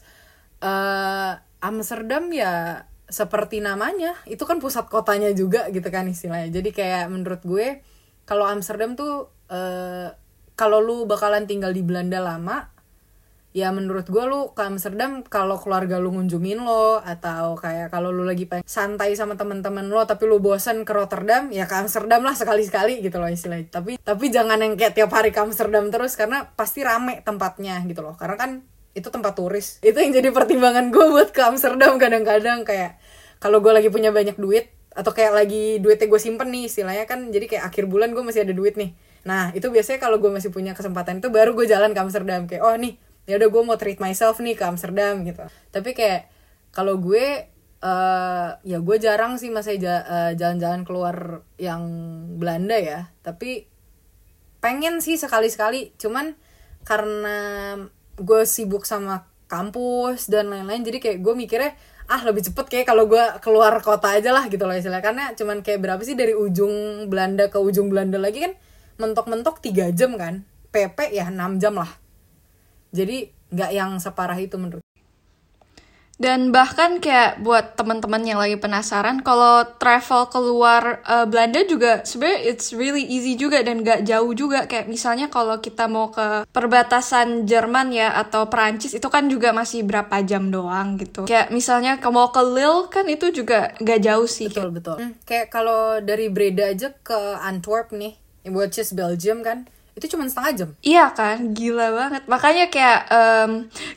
eh 0.65 1.31
Amsterdam 1.61 2.33
ya 2.33 2.85
seperti 3.05 3.61
namanya. 3.61 4.17
Itu 4.25 4.49
kan 4.49 4.57
pusat 4.57 4.89
kotanya 4.89 5.29
juga 5.37 5.69
gitu 5.69 5.85
kan 5.93 6.09
istilahnya. 6.09 6.49
Jadi 6.49 6.69
kayak 6.73 7.05
menurut 7.13 7.41
gue 7.45 7.85
kalau 8.25 8.49
Amsterdam 8.49 8.97
tuh 8.97 9.29
eh 9.53 10.09
kalau 10.57 10.79
lu 10.81 11.05
bakalan 11.05 11.45
tinggal 11.45 11.69
di 11.75 11.83
Belanda 11.85 12.17
lama 12.23 12.73
ya 13.55 13.71
menurut 13.71 14.03
gue 14.11 14.23
lu 14.27 14.51
ke 14.51 14.67
Amsterdam 14.67 15.23
kalau 15.23 15.55
keluarga 15.55 15.95
lu 15.95 16.11
ngunjungin 16.11 16.59
lo 16.59 16.99
atau 16.99 17.55
kayak 17.55 17.87
kalau 17.87 18.11
lu 18.11 18.27
lagi 18.27 18.43
pengen 18.43 18.67
santai 18.67 19.15
sama 19.15 19.39
teman-teman 19.39 19.87
lo 19.87 20.03
tapi 20.03 20.27
lu 20.27 20.43
bosan 20.43 20.83
ke 20.83 20.91
Rotterdam 20.91 21.47
ya 21.55 21.63
ke 21.63 21.75
Amsterdam 21.79 22.19
lah 22.19 22.35
sekali-sekali 22.35 22.99
gitu 22.99 23.15
loh 23.15 23.31
istilahnya. 23.31 23.71
Tapi 23.71 23.95
tapi 24.03 24.25
jangan 24.27 24.59
yang 24.59 24.75
kayak 24.75 24.99
tiap 24.99 25.11
hari 25.15 25.31
ke 25.31 25.39
Amsterdam 25.39 25.87
terus 25.87 26.19
karena 26.19 26.51
pasti 26.51 26.83
rame 26.83 27.23
tempatnya 27.23 27.79
gitu 27.87 28.03
loh. 28.03 28.19
Karena 28.19 28.35
kan 28.35 28.51
itu 28.95 29.07
tempat 29.11 29.35
turis. 29.35 29.83
Itu 29.83 29.99
yang 29.99 30.15
jadi 30.15 30.31
pertimbangan 30.31 30.89
gue 30.89 31.05
buat 31.11 31.29
ke 31.35 31.41
Amsterdam 31.43 31.99
kadang-kadang 31.99 32.63
kayak 32.63 32.97
kalau 33.43 33.59
gue 33.59 33.75
lagi 33.75 33.91
punya 33.91 34.15
banyak 34.15 34.39
duit 34.39 34.71
atau 34.95 35.11
kayak 35.11 35.35
lagi 35.35 35.83
duitnya 35.83 36.07
gue 36.07 36.21
simpen 36.23 36.47
nih 36.55 36.71
istilahnya 36.71 37.03
kan 37.03 37.27
jadi 37.27 37.51
kayak 37.51 37.63
akhir 37.67 37.91
bulan 37.91 38.15
gue 38.15 38.23
masih 38.23 38.47
ada 38.47 38.55
duit 38.55 38.79
nih. 38.79 38.95
Nah 39.27 39.51
itu 39.51 39.67
biasanya 39.67 39.99
kalau 39.99 40.23
gue 40.23 40.31
masih 40.31 40.49
punya 40.55 40.71
kesempatan 40.71 41.19
itu 41.19 41.27
baru 41.27 41.51
gue 41.51 41.67
jalan 41.67 41.91
ke 41.91 41.99
Amsterdam. 41.99 42.47
Kayak 42.47 42.63
oh 42.63 42.75
nih 42.79 42.95
ya 43.27 43.35
udah 43.35 43.49
gue 43.51 43.61
mau 43.67 43.75
treat 43.75 43.99
myself 43.99 44.39
nih 44.39 44.55
ke 44.55 44.63
Amsterdam 44.63 45.27
gitu. 45.27 45.43
Tapi 45.75 45.91
kayak 45.91 46.31
kalau 46.71 46.95
gue 47.03 47.51
eh 47.85 48.49
ya 48.63 48.77
gue 48.79 48.97
jarang 48.97 49.35
sih 49.35 49.51
masih 49.51 49.83
eh, 49.83 50.31
jalan-jalan 50.39 50.87
keluar 50.87 51.43
yang 51.59 51.83
Belanda 52.39 52.79
ya. 52.79 53.11
Tapi 53.19 53.67
pengen 54.63 55.03
sih 55.03 55.19
sekali-sekali. 55.19 55.91
Cuman 55.99 56.39
karena 56.87 57.37
gue 58.15 58.41
sibuk 58.47 58.87
sama 58.87 59.27
kampus 59.45 60.31
dan 60.31 60.49
lain-lain 60.49 60.81
jadi 60.81 60.97
kayak 60.97 61.17
gue 61.21 61.33
mikirnya 61.37 61.71
ah 62.05 62.21
lebih 62.21 62.45
cepet 62.45 62.65
kayak 62.69 62.85
kalau 62.85 63.09
gue 63.09 63.23
keluar 63.41 63.81
kota 63.81 64.13
aja 64.13 64.29
lah 64.29 64.45
gitu 64.45 64.63
loh 64.69 64.77
istilahnya. 64.77 65.01
Karena 65.01 65.25
cuman 65.33 65.65
kayak 65.65 65.81
berapa 65.81 66.01
sih 66.05 66.13
dari 66.13 66.37
ujung 66.37 67.07
Belanda 67.09 67.49
ke 67.49 67.57
ujung 67.57 67.89
Belanda 67.89 68.21
lagi 68.21 68.45
kan 68.45 68.53
mentok-mentok 69.01 69.59
3 69.59 69.89
jam 69.97 70.13
kan 70.15 70.45
PP 70.69 71.17
ya 71.17 71.33
6 71.33 71.57
jam 71.57 71.73
lah. 71.73 71.89
Jadi 72.93 73.33
nggak 73.49 73.71
yang 73.73 73.97
separah 73.97 74.37
itu 74.37 74.55
menurut 74.61 74.84
Dan 76.15 76.49
bahkan 76.49 76.97
kayak 76.97 77.43
buat 77.43 77.75
teman-teman 77.75 78.23
yang 78.23 78.39
lagi 78.39 78.55
penasaran, 78.55 79.19
kalau 79.19 79.67
travel 79.75 80.31
keluar 80.31 81.03
eh, 81.03 81.27
Belanda 81.27 81.59
juga 81.63 82.01
sebenarnya 82.01 82.39
it's 82.47 82.71
really 82.71 83.03
easy 83.03 83.35
juga 83.35 83.59
dan 83.59 83.83
gak 83.83 84.07
jauh 84.07 84.31
juga. 84.31 84.63
Kayak 84.63 84.87
misalnya 84.87 85.27
kalau 85.27 85.59
kita 85.59 85.85
mau 85.85 86.09
ke 86.09 86.47
perbatasan 86.49 87.43
Jerman 87.43 87.91
ya 87.91 88.15
atau 88.15 88.47
Perancis 88.47 88.95
itu 88.95 89.07
kan 89.07 89.27
juga 89.27 89.51
masih 89.51 89.83
berapa 89.83 90.23
jam 90.23 90.47
doang 90.47 90.95
gitu. 90.95 91.27
Kayak 91.27 91.51
misalnya 91.51 91.99
ke- 91.99 92.07
mau 92.07 92.31
ke 92.31 92.39
Lille 92.41 92.87
kan 92.87 93.03
itu 93.05 93.35
juga 93.35 93.75
gak 93.77 93.99
jauh 93.99 94.23
sih. 94.25 94.47
betul 94.47 94.71
betul 94.71 94.95
Hmm, 94.95 95.13
kayak 95.23 95.51
kalau 95.51 95.99
dari 95.99 96.31
Breda 96.31 96.71
aja 96.71 96.95
ke 96.95 97.17
Antwerp 97.43 97.91
nih 97.91 98.15
which 98.47 98.77
is 98.77 98.93
Belgium 98.93 99.43
kan 99.43 99.67
itu 99.95 100.11
cuma 100.11 100.27
setengah 100.27 100.51
jam 100.53 100.69
Iya 100.83 101.15
kan, 101.15 101.55
gila 101.55 101.87
banget. 101.95 102.23
Makanya 102.27 102.67
kayak 102.67 102.99
em, 103.07 103.51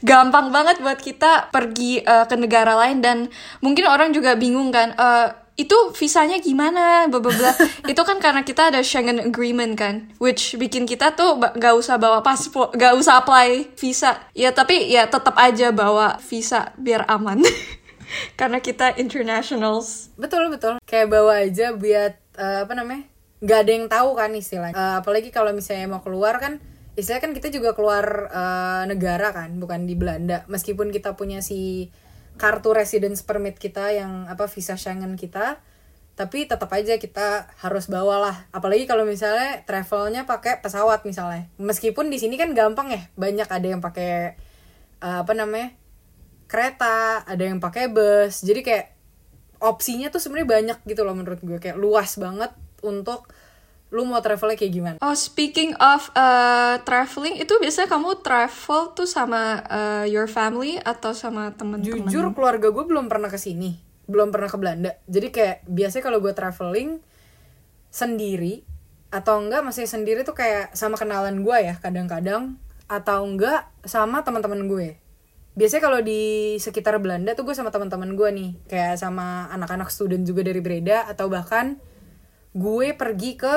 gampang 0.07 0.55
banget 0.55 0.79
buat 0.79 0.99
kita 1.03 1.51
pergi 1.51 2.07
eh, 2.07 2.25
ke 2.31 2.37
negara 2.39 2.79
lain 2.79 3.03
dan 3.03 3.27
mungkin 3.59 3.91
orang 3.91 4.15
juga 4.15 4.39
bingung 4.39 4.71
kan. 4.71 4.95
eh, 4.95 5.29
itu 5.59 5.75
visanya 5.91 6.39
gimana? 6.39 7.11
Bla 7.11 7.19
bla 7.19 7.35
bla. 7.35 7.51
itu 7.91 8.03
kan 8.07 8.23
karena 8.23 8.47
kita 8.47 8.71
ada 8.71 8.79
Schengen 8.79 9.19
Agreement 9.19 9.75
kan, 9.75 10.07
which 10.23 10.55
bikin 10.55 10.87
kita 10.87 11.19
tuh 11.19 11.35
gak 11.43 11.75
usah 11.75 11.99
bawa 11.99 12.23
paspor, 12.23 12.71
gak 12.79 12.95
usah 12.95 13.19
apply 13.19 13.75
visa. 13.75 14.23
Ya 14.39 14.55
tapi 14.55 14.87
ya 14.87 15.11
tetap 15.11 15.35
aja 15.35 15.75
bawa 15.75 16.23
visa 16.23 16.71
biar 16.79 17.11
aman. 17.11 17.43
karena 18.41 18.63
kita 18.63 18.97
internationals. 18.97 20.09
betul 20.17 20.49
betul 20.49 20.81
kayak 20.89 21.13
bawa 21.13 21.45
aja 21.45 21.77
biar 21.77 22.17
eh, 22.39 22.59
apa 22.65 22.73
namanya 22.73 23.05
nggak 23.39 23.59
ada 23.65 23.71
yang 23.71 23.87
tahu 23.87 24.11
kan 24.19 24.31
istilahnya. 24.35 24.75
Eh, 24.75 24.97
apalagi 25.03 25.31
kalau 25.31 25.55
misalnya 25.55 25.87
mau 25.87 26.03
keluar 26.03 26.43
kan 26.43 26.59
istilahnya 26.99 27.31
kan 27.31 27.33
kita 27.39 27.49
juga 27.55 27.71
keluar 27.79 28.31
eh, 28.31 28.83
negara 28.91 29.31
kan 29.31 29.55
bukan 29.63 29.87
di 29.87 29.95
Belanda. 29.95 30.43
Meskipun 30.51 30.91
kita 30.91 31.15
punya 31.15 31.39
si 31.39 31.91
kartu 32.39 32.71
residence 32.71 33.23
permit 33.27 33.59
kita 33.59 33.91
yang 33.95 34.31
apa 34.31 34.47
visa 34.47 34.79
Schengen 34.79 35.19
kita 35.19 35.59
tapi 36.19 36.51
tetap 36.51 36.67
aja 36.75 36.99
kita 36.99 37.47
harus 37.63 37.87
bawa 37.87 38.19
lah. 38.19 38.37
Apalagi 38.51 38.91
kalau 38.91 39.07
misalnya 39.07 39.63
travelnya 39.63 40.27
pakai 40.27 40.59
pesawat 40.59 41.07
misalnya. 41.07 41.47
Meskipun 41.63 42.11
di 42.11 42.19
sini 42.19 42.35
kan 42.35 42.51
gampang 42.59 42.91
ya 42.91 43.03
banyak 43.15 43.47
ada 43.47 43.67
yang 43.71 43.79
pakai 43.79 44.35
eh, 44.99 45.19
apa 45.23 45.33
namanya 45.39 45.79
kereta 46.51 47.23
ada 47.23 47.45
yang 47.47 47.63
pakai 47.63 47.87
bus. 47.87 48.43
Jadi 48.43 48.67
kayak 48.67 48.87
opsinya 49.63 50.11
tuh 50.11 50.19
sebenarnya 50.19 50.49
banyak 50.51 50.79
gitu 50.91 51.07
loh 51.07 51.15
menurut 51.15 51.39
gue. 51.39 51.63
Kayak 51.63 51.79
luas 51.79 52.19
banget 52.19 52.51
untuk 52.83 53.31
lu 53.89 54.05
mau 54.05 54.21
travelnya 54.21 54.57
kayak 54.61 54.73
gimana? 54.73 54.97
Oh, 55.01 55.17
speaking 55.17 55.73
of 55.81 56.13
uh, 56.13 56.77
traveling, 56.85 57.41
itu 57.41 57.57
biasanya 57.57 57.89
kamu 57.89 58.21
travel 58.21 58.93
tuh 58.93 59.09
sama 59.09 59.65
uh, 59.65 60.05
your 60.05 60.29
family 60.29 60.77
atau 60.77 61.17
sama 61.17 61.57
temen-temen? 61.57 62.05
jujur 62.05 62.37
keluarga 62.37 62.69
gue 62.69 62.85
belum 62.85 63.09
pernah 63.09 63.33
ke 63.33 63.41
sini. 63.41 63.81
Belum 64.05 64.29
pernah 64.29 64.53
ke 64.53 64.57
Belanda. 64.61 64.93
Jadi 65.09 65.33
kayak 65.33 65.65
biasanya 65.65 66.05
kalau 66.05 66.21
gue 66.21 66.33
traveling 66.37 67.01
sendiri 67.89 68.69
atau 69.09 69.41
enggak 69.41 69.65
masih 69.65 69.89
sendiri 69.89 70.21
tuh 70.21 70.37
kayak 70.37 70.77
sama 70.77 71.01
kenalan 71.01 71.41
gue 71.41 71.57
ya 71.57 71.81
kadang-kadang 71.81 72.61
atau 72.93 73.25
enggak 73.25 73.73
sama 73.89 74.21
teman-teman 74.21 74.69
gue. 74.69 75.01
Biasanya 75.57 75.83
kalau 75.89 76.01
di 76.05 76.55
sekitar 76.61 77.01
Belanda 77.01 77.33
tuh 77.33 77.49
gue 77.49 77.57
sama 77.57 77.73
teman-teman 77.73 78.13
gue 78.15 78.29
nih. 78.37 78.51
Kayak 78.69 79.01
sama 79.01 79.49
anak-anak 79.49 79.89
student 79.89 80.29
juga 80.29 80.45
dari 80.45 80.61
Breda 80.61 81.09
atau 81.09 81.33
bahkan 81.33 81.81
gue 82.57 82.97
pergi 82.97 83.37
ke 83.37 83.55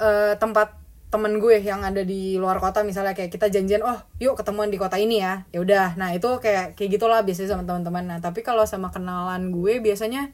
eh, 0.00 0.34
tempat 0.36 0.80
temen 1.10 1.42
gue 1.42 1.58
yang 1.58 1.82
ada 1.82 2.06
di 2.06 2.38
luar 2.38 2.62
kota 2.62 2.86
misalnya 2.86 3.18
kayak 3.18 3.34
kita 3.34 3.50
janjian 3.50 3.82
oh 3.82 3.98
yuk 4.22 4.38
ketemuan 4.38 4.70
di 4.70 4.78
kota 4.78 4.94
ini 4.94 5.18
ya. 5.18 5.42
Ya 5.50 5.58
udah. 5.58 5.98
Nah 5.98 6.14
itu 6.14 6.30
kayak 6.38 6.78
kayak 6.78 6.90
gitulah 6.96 7.26
biasanya 7.26 7.58
sama 7.58 7.66
teman-teman. 7.66 8.04
Nah 8.06 8.18
tapi 8.22 8.46
kalau 8.46 8.62
sama 8.62 8.94
kenalan 8.94 9.50
gue 9.50 9.82
biasanya 9.82 10.30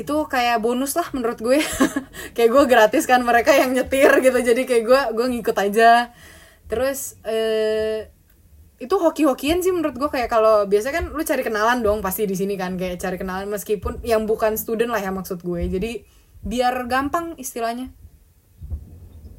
itu 0.00 0.16
kayak 0.24 0.64
bonus 0.64 0.96
lah 0.96 1.04
menurut 1.12 1.36
gue. 1.36 1.60
Kayak 2.34 2.48
gue 2.48 2.64
gratis 2.64 3.04
kan 3.04 3.20
mereka 3.20 3.52
yang 3.52 3.76
nyetir 3.76 4.08
gitu. 4.24 4.38
Jadi 4.40 4.64
kayak 4.64 4.84
gue 4.88 5.00
gue 5.20 5.26
ngikut 5.36 5.52
aja. 5.52 6.16
Terus 6.64 7.20
eh 7.28 8.08
itu 8.80 8.94
hoki-hokian 8.96 9.60
sih 9.60 9.68
menurut 9.68 10.00
gue. 10.00 10.08
Kayak 10.08 10.32
kalau 10.32 10.64
biasa 10.64 10.96
kan 10.96 11.12
lu 11.12 11.20
cari 11.20 11.44
kenalan 11.44 11.84
dong 11.84 12.00
pasti 12.00 12.24
di 12.24 12.32
sini 12.32 12.56
kan. 12.56 12.80
Kayak 12.80 13.04
cari 13.04 13.20
kenalan 13.20 13.52
meskipun 13.52 14.00
yang 14.00 14.24
bukan 14.24 14.56
student 14.56 14.88
lah 14.88 15.04
ya 15.04 15.12
maksud 15.12 15.44
gue. 15.44 15.68
Jadi 15.68 16.08
biar 16.42 16.74
gampang 16.90 17.38
istilahnya 17.38 17.90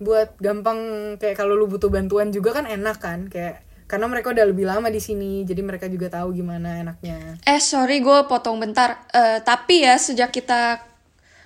buat 0.04 0.36
gampang 0.40 0.80
kayak 1.20 1.36
kalau 1.40 1.56
lu 1.56 1.68
butuh 1.70 1.88
bantuan 1.88 2.32
juga 2.32 2.60
kan 2.60 2.68
enak 2.68 2.98
kan 3.00 3.32
kayak 3.32 3.64
karena 3.88 4.10
mereka 4.10 4.34
udah 4.34 4.46
lebih 4.48 4.66
lama 4.66 4.90
di 4.90 5.00
sini 5.00 5.46
jadi 5.46 5.62
mereka 5.64 5.86
juga 5.88 6.10
tahu 6.10 6.34
gimana 6.34 6.82
enaknya 6.82 7.38
Eh, 7.46 7.62
sorry 7.62 8.02
gue 8.02 8.26
potong 8.26 8.58
bentar. 8.58 9.06
Eh, 9.12 9.40
tapi 9.46 9.86
ya 9.86 10.00
sejak 10.00 10.34
kita 10.34 10.82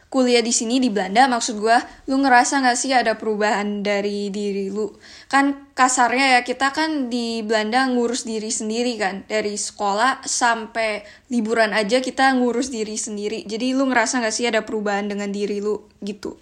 kuliah 0.07 0.39
di 0.39 0.55
sini 0.55 0.79
di 0.79 0.87
Belanda, 0.87 1.27
maksud 1.27 1.59
gue, 1.59 1.77
lu 2.07 2.23
ngerasa 2.23 2.63
gak 2.63 2.79
sih 2.79 2.95
ada 2.95 3.19
perubahan 3.19 3.83
dari 3.83 4.31
diri 4.31 4.71
lu? 4.71 4.95
Kan 5.27 5.67
kasarnya 5.75 6.39
ya 6.39 6.41
kita 6.47 6.71
kan 6.71 7.11
di 7.11 7.43
Belanda 7.43 7.83
ngurus 7.91 8.23
diri 8.23 8.47
sendiri 8.47 8.95
kan, 8.95 9.27
dari 9.27 9.59
sekolah 9.59 10.23
sampai 10.23 11.03
liburan 11.27 11.75
aja 11.75 11.99
kita 11.99 12.31
ngurus 12.39 12.71
diri 12.71 12.95
sendiri. 12.95 13.43
Jadi 13.43 13.75
lu 13.75 13.87
ngerasa 13.91 14.23
gak 14.23 14.35
sih 14.35 14.47
ada 14.47 14.63
perubahan 14.63 15.11
dengan 15.11 15.31
diri 15.31 15.59
lu 15.59 15.83
gitu? 15.99 16.39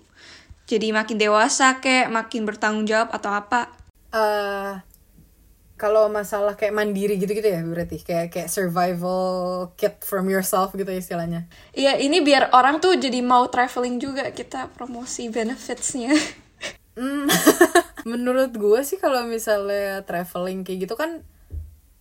Jadi 0.65 0.93
makin 0.93 1.17
dewasa 1.21 1.77
kayak 1.81 2.09
makin 2.09 2.45
bertanggung 2.45 2.89
jawab 2.89 3.13
atau 3.13 3.33
apa? 3.33 3.85
eh 4.15 4.94
kalau 5.75 6.07
masalah 6.07 6.55
kayak 6.55 6.71
mandiri 6.71 7.19
gitu-gitu 7.19 7.51
ya 7.51 7.59
berarti 7.59 7.99
kayak 7.99 8.31
kayak 8.31 8.49
survival 8.51 9.23
kit 9.75 9.99
from 10.07 10.31
yourself 10.31 10.71
gitu 10.71 10.87
ya 10.87 10.99
istilahnya 10.99 11.41
Iya, 11.75 11.99
ini 11.99 12.23
biar 12.23 12.55
orang 12.55 12.79
tuh 12.79 12.95
jadi 12.95 13.19
mau 13.19 13.47
traveling 13.51 13.99
juga 13.99 14.31
kita 14.31 14.71
promosi 14.71 15.27
benefitsnya. 15.27 16.15
Hmm, 16.95 17.27
menurut 18.09 18.55
gue 18.55 18.79
sih 18.87 18.95
kalau 18.95 19.27
misalnya 19.27 20.07
traveling 20.07 20.63
kayak 20.63 20.87
gitu 20.87 20.95
kan 20.95 21.27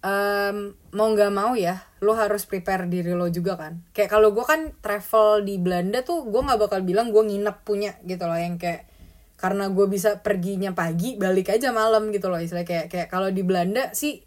um, 0.04 0.76
mau 0.94 1.08
nggak 1.10 1.32
mau 1.34 1.58
ya 1.58 1.82
lo 2.04 2.14
harus 2.14 2.46
prepare 2.46 2.86
diri 2.86 3.10
lo 3.16 3.26
juga 3.32 3.56
kan 3.58 3.82
kayak 3.96 4.12
kalau 4.12 4.30
gue 4.30 4.44
kan 4.46 4.70
travel 4.84 5.42
di 5.42 5.58
Belanda 5.58 6.04
tuh 6.06 6.28
gue 6.28 6.40
nggak 6.44 6.60
bakal 6.60 6.80
bilang 6.86 7.10
gue 7.10 7.24
nginep 7.24 7.56
punya 7.64 7.98
gitu 8.04 8.22
loh 8.28 8.38
yang 8.38 8.60
kayak 8.60 8.86
karena 9.34 9.68
gue 9.68 9.86
bisa 9.90 10.22
perginya 10.22 10.72
pagi 10.72 11.18
balik 11.18 11.52
aja 11.52 11.74
malam 11.74 12.08
gitu 12.14 12.30
loh. 12.30 12.38
Istilahnya 12.38 12.68
kayak 12.68 12.86
kayak 12.88 13.08
kalau 13.10 13.28
di 13.34 13.42
Belanda 13.42 13.90
sih 13.92 14.22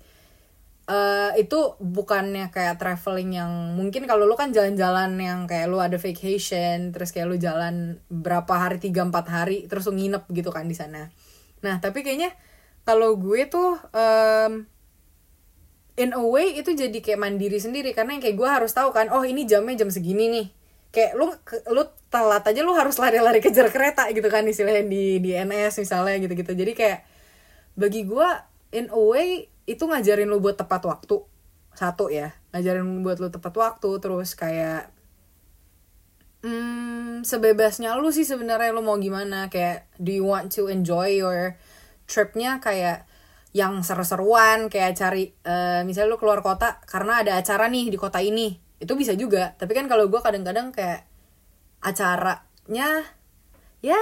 uh, 0.92 1.32
itu 1.40 1.80
bukannya 1.80 2.52
kayak 2.52 2.80
traveling 2.80 3.40
yang 3.40 3.52
mungkin 3.76 4.08
kalau 4.08 4.28
lo 4.28 4.36
kan 4.36 4.52
jalan-jalan 4.52 5.16
yang 5.20 5.40
kayak 5.46 5.68
lo 5.72 5.80
ada 5.80 5.96
vacation 6.00 6.92
terus 6.92 7.12
kayak 7.16 7.28
lo 7.28 7.38
jalan 7.40 8.00
berapa 8.12 8.52
hari 8.52 8.84
tiga 8.84 9.04
empat 9.08 9.26
hari 9.32 9.58
terus 9.68 9.88
lo 9.88 9.96
nginep 9.96 10.28
gitu 10.32 10.50
kan 10.52 10.68
di 10.68 10.76
sana. 10.76 11.12
Nah 11.64 11.80
tapi 11.80 12.04
kayaknya 12.04 12.36
kalau 12.88 13.20
gue 13.20 13.48
tuh 13.52 13.80
um, 13.92 14.64
in 16.00 16.12
a 16.16 16.24
way 16.24 16.56
itu 16.56 16.72
jadi 16.76 17.00
kayak 17.00 17.20
mandiri 17.20 17.60
sendiri. 17.60 17.92
Karena 17.96 18.16
yang 18.16 18.24
kayak 18.24 18.38
gue 18.40 18.50
harus 18.50 18.72
tahu 18.76 18.92
kan 18.92 19.12
oh 19.12 19.24
ini 19.24 19.48
jamnya 19.48 19.84
jam 19.84 19.92
segini 19.92 20.28
nih 20.32 20.57
kayak 20.92 21.14
lu 21.20 21.30
lu 21.72 21.84
telat 22.08 22.44
aja 22.48 22.62
lu 22.64 22.74
harus 22.74 22.96
lari-lari 22.98 23.44
kejar 23.44 23.68
kereta 23.70 24.08
gitu 24.16 24.28
kan 24.32 24.48
istilahnya 24.48 24.88
di 24.88 25.20
di 25.20 25.32
NS 25.36 25.84
misalnya 25.84 26.18
gitu-gitu. 26.24 26.52
Jadi 26.56 26.72
kayak 26.74 27.00
bagi 27.78 28.08
gue 28.08 28.30
in 28.74 28.90
a 28.90 29.00
way 29.00 29.52
itu 29.68 29.84
ngajarin 29.84 30.28
lu 30.28 30.40
buat 30.40 30.56
tepat 30.58 30.88
waktu. 30.88 31.22
Satu 31.78 32.10
ya 32.10 32.34
ngajarin 32.56 33.06
buat 33.06 33.22
lu 33.22 33.30
tepat 33.30 33.54
waktu 33.54 33.90
terus 34.02 34.34
kayak 34.34 34.90
hmm, 36.42 37.22
sebebasnya 37.28 37.94
lu 38.00 38.10
sih 38.10 38.26
sebenarnya 38.26 38.74
lu 38.74 38.82
mau 38.82 38.98
gimana? 38.98 39.52
Kayak 39.52 39.92
do 40.02 40.10
you 40.10 40.26
want 40.26 40.50
to 40.56 40.72
enjoy 40.72 41.14
your 41.20 41.60
tripnya? 42.10 42.58
Kayak 42.64 43.06
yang 43.56 43.82
seru-seruan 43.82 44.70
kayak 44.70 44.94
cari 44.94 45.34
uh, 45.48 45.82
misalnya 45.82 46.14
lu 46.14 46.20
keluar 46.20 46.46
kota 46.46 46.78
karena 46.86 47.26
ada 47.26 47.42
acara 47.42 47.66
nih 47.72 47.90
di 47.90 47.98
kota 47.98 48.22
ini 48.22 48.67
itu 48.78 48.94
bisa 48.94 49.14
juga. 49.18 49.58
Tapi 49.58 49.74
kan 49.74 49.86
kalau 49.90 50.10
gue 50.10 50.22
kadang-kadang 50.22 50.70
kayak 50.74 51.06
acaranya 51.82 53.06
ya 53.82 54.02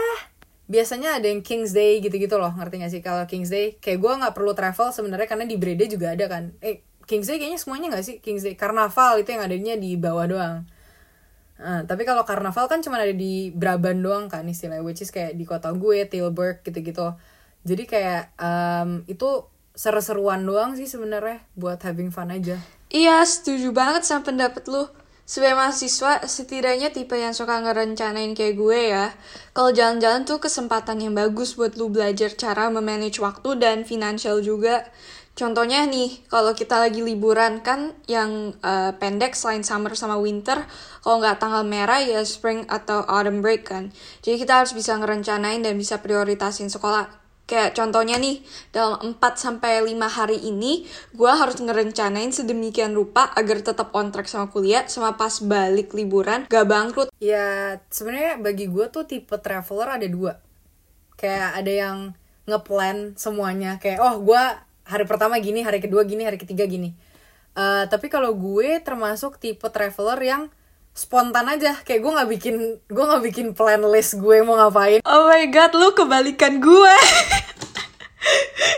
biasanya 0.65 1.21
ada 1.21 1.29
yang 1.29 1.45
King's 1.45 1.71
Day 1.71 2.01
gitu-gitu 2.01 2.35
loh. 2.35 2.51
Ngerti 2.55 2.75
gak 2.81 2.91
sih? 2.91 3.01
Kalau 3.03 3.23
King's 3.29 3.51
Day 3.53 3.77
kayak 3.77 3.99
gue 4.01 4.11
nggak 4.11 4.33
perlu 4.33 4.51
travel 4.57 4.89
sebenarnya 4.91 5.27
karena 5.29 5.45
di 5.45 5.55
Breda 5.55 5.85
juga 5.85 6.13
ada 6.13 6.25
kan. 6.27 6.55
Eh 6.59 6.83
King's 7.05 7.29
Day 7.29 7.37
kayaknya 7.37 7.59
semuanya 7.61 7.87
nggak 7.95 8.05
sih? 8.05 8.15
King's 8.19 8.43
Day 8.43 8.57
Karnaval 8.57 9.21
itu 9.21 9.29
yang 9.29 9.43
adanya 9.45 9.77
di 9.77 9.93
bawah 9.95 10.25
doang. 10.25 10.57
Nah, 11.55 11.87
tapi 11.87 12.03
kalau 12.03 12.27
karnaval 12.27 12.67
kan 12.67 12.83
cuma 12.83 12.99
ada 12.99 13.15
di 13.15 13.47
Brabant 13.55 14.03
doang 14.03 14.27
kan 14.27 14.43
istilahnya 14.43 14.83
which 14.83 14.99
is 14.99 15.07
kayak 15.07 15.39
di 15.39 15.47
kota 15.47 15.71
gue 15.71 16.03
Tilburg 16.03 16.59
gitu-gitu. 16.67 17.15
Jadi 17.63 17.83
kayak 17.87 18.35
um, 18.35 19.07
itu 19.07 19.47
seru-seruan 19.75 20.41
doang 20.47 20.73
sih 20.73 20.87
sebenarnya 20.87 21.43
buat 21.53 21.83
having 21.83 22.09
fun 22.09 22.31
aja 22.31 22.57
iya 22.89 23.21
setuju 23.21 23.75
banget 23.75 24.07
sama 24.07 24.31
pendapat 24.31 24.65
lu 24.71 24.87
sebagai 25.25 25.57
mahasiswa 25.57 26.21
setidaknya 26.25 26.93
tipe 26.93 27.17
yang 27.17 27.33
suka 27.33 27.59
ngerencanain 27.59 28.33
kayak 28.37 28.55
gue 28.55 28.79
ya 28.95 29.11
kalau 29.51 29.69
jalan-jalan 29.75 30.23
tuh 30.23 30.39
kesempatan 30.39 31.01
yang 31.01 31.13
bagus 31.13 31.57
buat 31.59 31.75
lu 31.75 31.91
belajar 31.91 32.33
cara 32.33 32.71
memanage 32.71 33.19
waktu 33.19 33.57
dan 33.59 33.83
financial 33.83 34.41
juga 34.41 34.87
Contohnya 35.35 35.83
nih, 35.83 36.23
kalau 36.31 36.55
kita 36.55 36.79
lagi 36.79 37.03
liburan 37.03 37.59
kan 37.59 37.91
yang 38.07 38.55
uh, 38.63 38.95
pendek 38.95 39.35
selain 39.35 39.67
summer 39.67 39.91
sama 39.91 40.15
winter, 40.15 40.63
kalau 41.03 41.19
nggak 41.19 41.43
tanggal 41.43 41.67
merah 41.67 41.99
ya 41.99 42.23
spring 42.23 42.63
atau 42.71 43.03
autumn 43.03 43.43
break 43.43 43.67
kan. 43.67 43.91
Jadi 44.23 44.39
kita 44.39 44.63
harus 44.63 44.71
bisa 44.71 44.95
ngerencanain 44.95 45.59
dan 45.59 45.75
bisa 45.75 45.99
prioritasin 45.99 46.71
sekolah. 46.71 47.24
Kayak 47.45 47.77
contohnya 47.77 48.17
nih, 48.17 48.41
dalam 48.73 48.97
4 49.13 49.21
sampai 49.37 49.77
5 49.85 49.93
hari 50.09 50.41
ini, 50.49 50.89
gue 51.13 51.29
harus 51.29 51.61
ngerencanain 51.61 52.33
sedemikian 52.33 52.97
rupa 52.97 53.29
agar 53.37 53.61
tetap 53.61 53.93
on 53.93 54.09
track 54.09 54.25
sama 54.25 54.49
kuliah, 54.49 54.81
sama 54.89 55.13
pas 55.13 55.37
balik 55.45 55.93
liburan 55.93 56.49
gak 56.49 56.65
bangkrut. 56.65 57.13
Ya, 57.21 57.77
sebenarnya 57.93 58.41
bagi 58.41 58.65
gue 58.65 58.89
tuh 58.89 59.05
tipe 59.05 59.37
traveler 59.37 60.01
ada 60.01 60.07
dua. 60.09 60.41
Kayak 61.21 61.49
ada 61.61 61.71
yang 61.71 61.97
ngeplan 62.49 63.13
semuanya, 63.13 63.77
kayak 63.77 64.01
oh 64.01 64.25
gue 64.25 64.41
hari 64.89 65.05
pertama 65.05 65.37
gini, 65.37 65.61
hari 65.61 65.77
kedua 65.77 66.01
gini, 66.01 66.25
hari 66.25 66.41
ketiga 66.41 66.65
gini. 66.65 66.97
Uh, 67.53 67.85
tapi 67.85 68.09
kalau 68.09 68.33
gue 68.33 68.81
termasuk 68.81 69.37
tipe 69.37 69.69
traveler 69.69 70.17
yang 70.25 70.41
spontan 70.95 71.43
aja 71.51 71.75
kayak 71.83 71.99
gue 71.99 72.11
nggak 72.15 72.29
bikin 72.39 72.55
gue 72.87 73.03
nggak 73.03 73.23
bikin 73.27 73.47
plan 73.51 73.83
list 73.83 74.15
gue 74.15 74.39
mau 74.47 74.55
ngapain 74.55 75.03
oh 75.03 75.27
my 75.27 75.43
god 75.51 75.75
lu 75.75 75.91
kebalikan 75.91 76.63
gue 76.63 76.95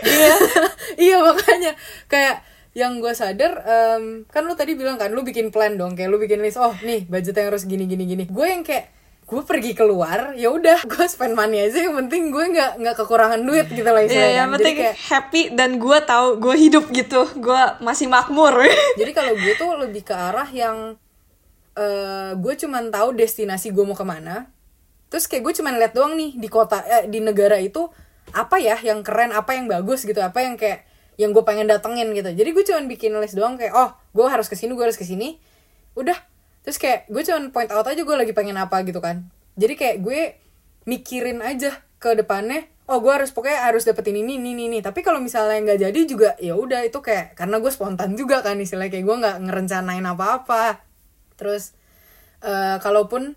iya. 0.04 0.34
Iya 0.98 1.16
makanya. 1.22 1.72
Kayak 2.10 2.42
yang 2.74 3.02
gue 3.02 3.10
sadar 3.10 3.64
um, 3.66 4.22
kan 4.30 4.46
lu 4.46 4.54
tadi 4.54 4.78
bilang 4.78 4.98
kan 4.98 5.10
lu 5.10 5.22
bikin 5.22 5.54
plan 5.54 5.78
dong. 5.78 5.94
Kayak 5.94 6.10
lu 6.10 6.18
bikin 6.18 6.42
list 6.42 6.58
oh 6.58 6.74
nih 6.82 7.06
budgetnya 7.06 7.50
harus 7.50 7.64
gini 7.64 7.86
gini 7.86 8.04
gini. 8.06 8.24
Gue 8.26 8.50
yang 8.50 8.62
kayak 8.66 8.90
gue 9.28 9.42
pergi 9.44 9.76
keluar 9.76 10.32
ya 10.40 10.48
udah 10.48 10.84
gue 10.90 11.04
spend 11.06 11.38
money 11.38 11.70
aja. 11.70 11.86
Yang 11.86 12.06
penting 12.06 12.22
gue 12.34 12.44
nggak 12.50 12.72
nggak 12.82 12.94
kekurangan 12.98 13.40
duit 13.46 13.66
gitu 13.70 13.86
lah 13.86 14.02
istilahnya. 14.02 14.26
Yeah, 14.26 14.38
yang 14.42 14.50
penting 14.54 14.76
kayak, 14.78 14.96
happy 14.96 15.42
dan 15.54 15.70
gue 15.78 15.98
tahu 16.02 16.26
gue 16.42 16.54
hidup 16.58 16.84
gitu. 16.90 17.22
Gue 17.38 17.62
masih 17.78 18.10
makmur. 18.10 18.58
Jadi 19.00 19.12
kalau 19.14 19.34
gue 19.38 19.54
tuh 19.54 19.70
lebih 19.78 20.02
ke 20.02 20.14
arah 20.14 20.48
yang 20.50 20.98
uh, 21.78 22.30
gue 22.34 22.54
cuman 22.58 22.90
tahu 22.90 23.14
destinasi 23.14 23.70
gue 23.70 23.84
mau 23.86 23.94
ke 23.94 24.02
mana. 24.02 24.50
Terus 25.08 25.24
kayak 25.30 25.42
gue 25.46 25.52
cuman 25.62 25.78
lihat 25.78 25.92
doang 25.96 26.18
nih 26.18 26.36
di 26.36 26.48
kota 26.50 26.84
eh, 26.84 27.04
di 27.08 27.22
negara 27.22 27.56
itu 27.56 27.88
apa 28.34 28.56
ya 28.60 28.76
yang 28.80 29.00
keren 29.06 29.32
apa 29.32 29.56
yang 29.56 29.68
bagus 29.68 30.04
gitu 30.04 30.18
apa 30.20 30.44
yang 30.44 30.58
kayak 30.58 30.88
yang 31.18 31.34
gue 31.34 31.42
pengen 31.42 31.66
datengin 31.66 32.14
gitu. 32.14 32.30
Jadi 32.30 32.50
gue 32.54 32.64
cuman 32.64 32.84
bikin 32.86 33.10
list 33.18 33.34
doang 33.34 33.58
kayak 33.58 33.74
oh 33.74 33.90
gue 34.14 34.26
harus 34.30 34.46
ke 34.46 34.54
sini 34.54 34.72
gue 34.78 34.84
harus 34.86 34.98
ke 34.98 35.04
sini 35.04 35.42
udah. 35.98 36.16
Terus 36.62 36.78
kayak 36.78 37.10
gue 37.10 37.22
cuman 37.26 37.50
point 37.50 37.70
out 37.74 37.84
aja 37.84 37.98
gue 37.98 38.16
lagi 38.16 38.30
pengen 38.30 38.54
apa 38.54 38.80
gitu 38.86 39.02
kan. 39.02 39.26
Jadi 39.58 39.74
kayak 39.74 39.96
gue 40.00 40.20
mikirin 40.86 41.42
aja 41.42 41.74
ke 41.98 42.14
depannya 42.14 42.70
oh 42.88 43.04
gue 43.04 43.12
harus 43.12 43.34
pokoknya 43.34 43.68
harus 43.68 43.84
dapetin 43.84 44.16
ini 44.16 44.40
ini 44.40 44.56
ini, 44.56 44.64
ini. 44.72 44.78
tapi 44.80 45.04
kalau 45.04 45.20
misalnya 45.20 45.60
nggak 45.60 45.80
jadi 45.90 46.00
juga 46.08 46.30
ya 46.40 46.56
udah 46.56 46.88
itu 46.88 47.04
kayak 47.04 47.36
karena 47.36 47.60
gue 47.60 47.68
spontan 47.68 48.16
juga 48.16 48.40
kan 48.40 48.56
istilahnya 48.56 48.96
kayak 48.96 49.04
gue 49.04 49.16
nggak 49.20 49.36
ngerencanain 49.44 50.06
apa-apa. 50.08 50.80
Terus 51.36 51.76
uh, 52.40 52.80
kalaupun 52.80 53.36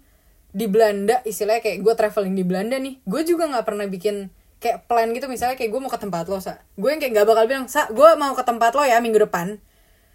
di 0.52 0.68
Belanda 0.68 1.20
istilahnya 1.28 1.64
kayak 1.64 1.80
gue 1.84 1.94
traveling 1.96 2.36
di 2.36 2.44
Belanda 2.44 2.76
nih 2.80 3.00
gue 3.04 3.22
juga 3.24 3.48
nggak 3.48 3.66
pernah 3.68 3.88
bikin 3.88 4.32
kayak 4.62 4.86
plan 4.86 5.10
gitu 5.10 5.26
misalnya 5.26 5.58
kayak 5.58 5.74
gue 5.74 5.82
mau 5.82 5.90
ke 5.90 5.98
tempat 5.98 6.30
lo 6.30 6.38
sa. 6.38 6.62
Gue 6.78 6.94
yang 6.94 7.02
kayak 7.02 7.12
nggak 7.18 7.28
bakal 7.28 7.44
bilang 7.50 7.66
sa 7.66 7.90
gue 7.90 8.10
mau 8.16 8.38
ke 8.38 8.46
tempat 8.46 8.72
lo 8.78 8.86
ya 8.86 9.02
minggu 9.02 9.18
depan. 9.26 9.58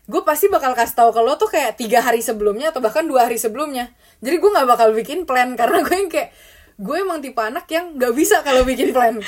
Gue 0.07 0.23
pasti 0.23 0.47
bakal 0.47 0.79
kasih 0.79 0.95
tahu 0.95 1.11
ke 1.11 1.21
lo 1.21 1.35
tuh 1.35 1.51
kayak 1.51 1.75
tiga 1.75 1.99
hari 1.99 2.23
sebelumnya 2.23 2.71
atau 2.71 2.79
bahkan 2.79 3.03
dua 3.03 3.27
hari 3.27 3.43
sebelumnya. 3.43 3.91
Jadi 4.23 4.39
gue 4.39 4.51
nggak 4.55 4.69
bakal 4.71 4.95
bikin 4.95 5.27
plan 5.27 5.53
karena 5.61 5.83
gue 5.83 5.97
yang 5.99 6.09
kayak 6.09 6.31
gue 6.79 6.97
emang 6.97 7.19
tipe 7.19 7.43
anak 7.43 7.67
yang 7.75 7.99
nggak 7.99 8.15
bisa 8.15 8.47
kalau 8.47 8.63
bikin 8.63 8.95
plan. 8.95 9.19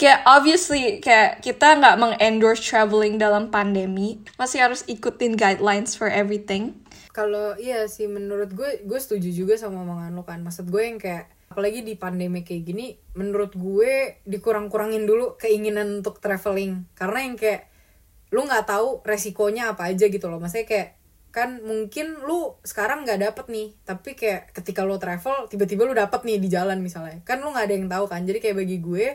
Kayak 0.00 0.24
obviously 0.24 0.96
kayak 1.04 1.44
kita 1.44 1.76
nggak 1.76 2.00
mengendorse 2.00 2.64
traveling 2.64 3.20
dalam 3.20 3.52
pandemi. 3.52 4.16
Masih 4.40 4.64
harus 4.64 4.80
ikutin 4.88 5.36
guidelines 5.36 5.92
for 5.92 6.08
everything. 6.08 6.72
Kalau 7.12 7.52
iya 7.60 7.84
sih 7.84 8.08
menurut 8.08 8.48
gue 8.56 8.80
gue 8.80 8.96
setuju 8.96 9.28
juga 9.28 9.60
sama 9.60 9.84
omongan 9.84 10.16
lo 10.16 10.24
kan. 10.24 10.40
Maksud 10.40 10.72
gue 10.72 10.82
yang 10.88 10.96
kayak 10.96 11.28
apalagi 11.50 11.82
di 11.82 11.98
pandemi 11.98 12.46
kayak 12.46 12.62
gini 12.62 12.94
menurut 13.18 13.58
gue 13.58 14.22
dikurang-kurangin 14.22 15.02
dulu 15.02 15.34
keinginan 15.34 15.98
untuk 15.98 16.22
traveling. 16.22 16.86
Karena 16.94 17.26
yang 17.26 17.34
kayak 17.34 17.66
lu 18.30 18.46
nggak 18.46 18.70
tahu 18.70 19.02
resikonya 19.02 19.74
apa 19.74 19.90
aja 19.90 20.06
gitu 20.06 20.30
loh. 20.30 20.38
Maksudnya 20.38 20.66
kayak 20.70 20.88
kan 21.34 21.58
mungkin 21.62 22.22
lu 22.22 22.54
sekarang 22.62 23.06
nggak 23.06 23.22
dapet 23.22 23.46
nih 23.54 23.68
tapi 23.86 24.18
kayak 24.18 24.50
ketika 24.50 24.82
lu 24.82 24.98
travel 24.98 25.46
tiba-tiba 25.46 25.86
lu 25.86 25.94
dapet 25.94 26.22
nih 26.22 26.38
di 26.38 26.46
jalan 26.46 26.78
misalnya. 26.78 27.18
Kan 27.26 27.42
lu 27.42 27.50
nggak 27.50 27.66
ada 27.66 27.74
yang 27.74 27.90
tahu 27.90 28.04
kan. 28.06 28.22
Jadi 28.22 28.38
kayak 28.38 28.56
bagi 28.62 28.78
gue 28.78 29.06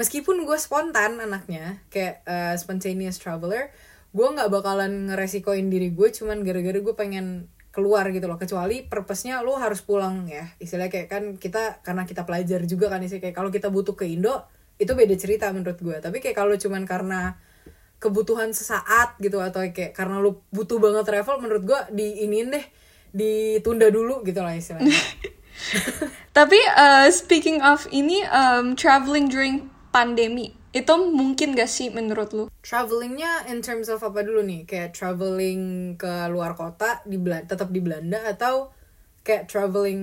meskipun 0.00 0.48
gue 0.48 0.56
spontan 0.56 1.20
anaknya 1.20 1.84
kayak 1.92 2.24
uh, 2.24 2.56
spontaneous 2.56 3.20
traveler 3.20 3.68
gue 4.16 4.26
nggak 4.26 4.48
bakalan 4.48 5.12
ngeresikoin 5.12 5.68
diri 5.68 5.92
gue 5.92 6.08
cuman 6.08 6.40
gara-gara 6.40 6.80
gue 6.80 6.94
pengen 6.96 7.52
keluar 7.70 8.06
gitu 8.10 8.26
loh. 8.26 8.38
Kecuali 8.38 8.86
purpose-nya 8.86 9.42
lo 9.42 9.58
harus 9.58 9.82
pulang 9.82 10.26
ya. 10.26 10.46
Istilahnya 10.58 10.90
kayak 10.90 11.08
kan 11.10 11.24
kita 11.38 11.82
karena 11.82 12.02
kita 12.06 12.22
pelajar 12.26 12.60
juga 12.66 12.90
kan 12.90 13.02
sih 13.06 13.22
kayak 13.22 13.34
kalau 13.34 13.50
kita 13.50 13.70
butuh 13.70 13.94
ke 13.94 14.06
Indo 14.06 14.46
itu 14.80 14.96
beda 14.96 15.12
cerita 15.20 15.52
menurut 15.52 15.76
gue 15.76 16.00
tapi 16.00 16.24
kayak 16.24 16.32
kalau 16.40 16.56
cuman 16.56 16.88
karena 16.88 17.36
kebutuhan 18.00 18.48
sesaat 18.56 19.20
gitu 19.20 19.36
atau 19.36 19.60
kayak 19.68 19.92
karena 19.92 20.24
lo 20.24 20.40
butuh 20.48 20.80
banget 20.80 21.04
travel 21.04 21.36
menurut 21.36 21.68
gue 21.68 21.80
di 21.92 22.24
ini 22.24 22.48
deh 22.48 22.64
ditunda 23.12 23.92
dulu 23.92 24.24
gitu 24.24 24.40
lah 24.40 24.56
istilahnya. 24.56 24.88
Tapi 26.38 26.56
uh, 26.72 27.12
speaking 27.12 27.60
of 27.60 27.84
ini 27.92 28.24
um, 28.32 28.72
traveling 28.72 29.28
during 29.28 29.68
pandemi 29.92 30.56
itu 30.70 30.94
mungkin 31.10 31.58
gak 31.58 31.70
sih 31.70 31.90
menurut 31.90 32.30
lu? 32.30 32.44
Travelingnya 32.62 33.50
in 33.50 33.58
terms 33.58 33.90
of 33.90 34.02
apa 34.06 34.22
dulu 34.22 34.46
nih? 34.46 34.66
Kayak 34.66 34.94
traveling 34.94 35.94
ke 35.98 36.30
luar 36.30 36.54
kota 36.54 37.02
di 37.02 37.18
Belanda, 37.18 37.50
tetap 37.50 37.74
di 37.74 37.80
Belanda 37.82 38.22
atau 38.22 38.70
kayak 39.20 39.52
traveling 39.52 40.02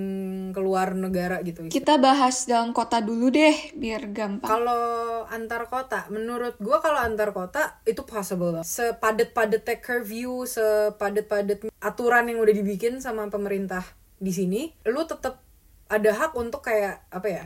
keluar 0.54 0.94
negara 0.94 1.42
gitu 1.42 1.66
Kita 1.74 1.98
bahas 1.98 2.46
dalam 2.46 2.70
kota 2.70 3.02
dulu 3.02 3.34
deh, 3.34 3.74
biar 3.74 4.14
gampang. 4.14 4.46
kalau 4.46 5.08
antar 5.28 5.68
kota 5.68 6.08
menurut 6.08 6.56
gua 6.62 6.80
kalau 6.80 7.02
antar 7.02 7.36
kota 7.36 7.82
itu 7.84 8.06
possible 8.08 8.62
loh 8.62 8.64
sepadet 8.64 9.36
padet 9.36 9.66
curfew 9.84 10.48
sepadet 10.48 11.28
padet 11.28 11.60
aturan 11.84 12.32
yang 12.32 12.40
udah 12.40 12.56
dibikin 12.56 13.04
sama 13.04 13.28
pemerintah 13.28 13.84
di 14.18 14.32
sini 14.32 14.72
lu 14.88 15.04
tetap 15.04 15.44
ada 15.88 16.12
hak 16.16 16.32
untuk 16.36 16.64
kayak 16.64 17.04
apa 17.12 17.28
ya 17.28 17.44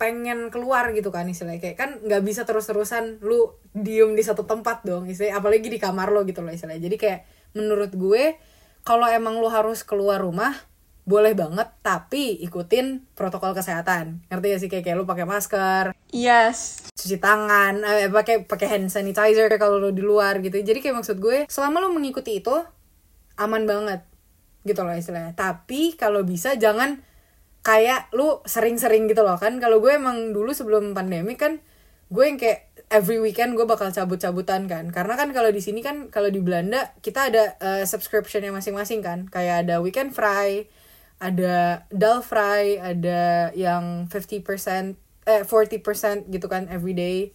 pengen 0.00 0.48
keluar 0.48 0.96
gitu 0.96 1.12
kan 1.12 1.28
istilahnya. 1.28 1.60
Kayak 1.60 1.76
kan 1.76 1.90
nggak 2.00 2.22
bisa 2.24 2.48
terus 2.48 2.64
terusan 2.64 3.20
lu 3.20 3.52
diem 3.76 4.16
di 4.16 4.24
satu 4.24 4.48
tempat 4.48 4.80
dong 4.88 5.04
istilahnya 5.04 5.36
apalagi 5.36 5.68
di 5.68 5.76
kamar 5.76 6.08
lo 6.08 6.24
gitu 6.24 6.40
loh 6.40 6.48
istilahnya. 6.48 6.80
Jadi 6.80 6.96
kayak 6.96 7.20
menurut 7.52 7.92
gue 7.92 8.40
kalau 8.80 9.04
emang 9.04 9.36
lu 9.36 9.52
harus 9.52 9.84
keluar 9.84 10.24
rumah 10.24 10.56
boleh 11.04 11.36
banget 11.36 11.68
tapi 11.84 12.40
ikutin 12.40 13.12
protokol 13.12 13.52
kesehatan. 13.52 14.24
Ngerti 14.32 14.46
gak 14.48 14.60
sih? 14.64 14.70
Kayak, 14.72 14.84
kayak 14.88 14.96
lu 14.96 15.04
pakai 15.04 15.26
masker 15.28 15.84
Yes. 16.10 16.88
cuci 16.96 17.16
tangan 17.16 17.80
eh, 17.80 18.10
pakai 18.12 18.44
pakai 18.44 18.66
hand 18.76 18.88
sanitizer 18.92 19.48
kalau 19.60 19.76
lu 19.76 19.92
di 19.92 20.00
luar 20.00 20.40
gitu. 20.40 20.56
Jadi 20.56 20.80
kayak 20.80 21.04
maksud 21.04 21.20
gue 21.20 21.44
selama 21.52 21.84
lu 21.84 21.92
mengikuti 21.92 22.40
itu 22.40 22.56
aman 23.36 23.68
banget 23.68 24.00
gitu 24.64 24.80
loh 24.80 24.96
istilahnya. 24.96 25.36
Tapi 25.36 25.96
kalau 26.00 26.24
bisa 26.24 26.56
jangan 26.56 27.04
kayak 27.60 28.12
lu 28.16 28.40
sering-sering 28.48 29.08
gitu 29.10 29.24
loh 29.24 29.36
kan? 29.36 29.60
Kalau 29.60 29.78
gue 29.78 29.92
emang 29.92 30.32
dulu 30.32 30.52
sebelum 30.52 30.96
pandemi 30.96 31.36
kan 31.36 31.60
gue 32.10 32.24
yang 32.26 32.42
kayak 32.42 32.66
every 32.90 33.22
weekend 33.22 33.54
gue 33.54 33.64
bakal 33.68 33.92
cabut-cabutan 33.94 34.66
kan. 34.66 34.90
Karena 34.90 35.14
kan 35.14 35.30
kalau 35.30 35.54
di 35.54 35.62
sini 35.62 35.80
kan 35.84 36.10
kalau 36.10 36.28
di 36.28 36.42
Belanda 36.42 36.90
kita 37.04 37.30
ada 37.30 37.44
uh, 37.62 37.84
subscriptionnya 37.86 38.50
masing-masing 38.50 39.00
kan. 39.04 39.30
Kayak 39.30 39.68
ada 39.68 39.78
weekend 39.78 40.10
fry 40.16 40.66
ada 41.20 41.84
dull 41.92 42.24
fry 42.24 42.80
ada 42.80 43.52
yang 43.52 44.08
50% 44.08 44.96
eh 45.28 45.44
40% 45.44 46.32
gitu 46.32 46.46
kan 46.48 46.66
every 46.72 46.96
day. 46.96 47.30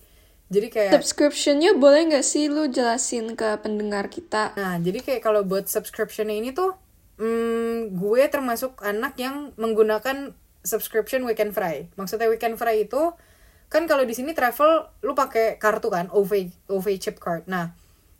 Jadi 0.45 0.67
kayak 0.69 0.93
Subscriptionnya 0.93 1.73
boleh 1.73 2.13
nggak 2.13 2.25
sih 2.25 2.49
lu 2.49 2.69
jelasin 2.69 3.33
ke 3.33 3.57
pendengar 3.65 4.13
kita? 4.13 4.53
Nah, 4.53 4.77
jadi 4.77 5.01
kayak 5.01 5.21
kalau 5.25 5.41
buat 5.41 5.65
subscription 5.65 6.29
ini 6.29 6.53
tuh, 6.53 6.77
hmm, 7.19 7.95
gue 7.95 8.23
termasuk 8.27 8.79
anak 8.83 9.15
yang 9.19 9.51
menggunakan 9.55 10.33
subscription 10.65 11.23
weekend 11.23 11.53
fry. 11.53 11.87
Maksudnya 11.95 12.27
weekend 12.27 12.57
fry 12.57 12.83
itu 12.83 13.13
kan 13.69 13.89
kalau 13.89 14.05
di 14.05 14.13
sini 14.13 14.33
travel 14.33 14.89
lu 15.01 15.13
pakai 15.13 15.57
kartu 15.57 15.89
kan, 15.89 16.09
OV 16.13 16.49
OV 16.69 16.87
chip 16.97 17.17
card. 17.21 17.45
Nah, 17.45 17.73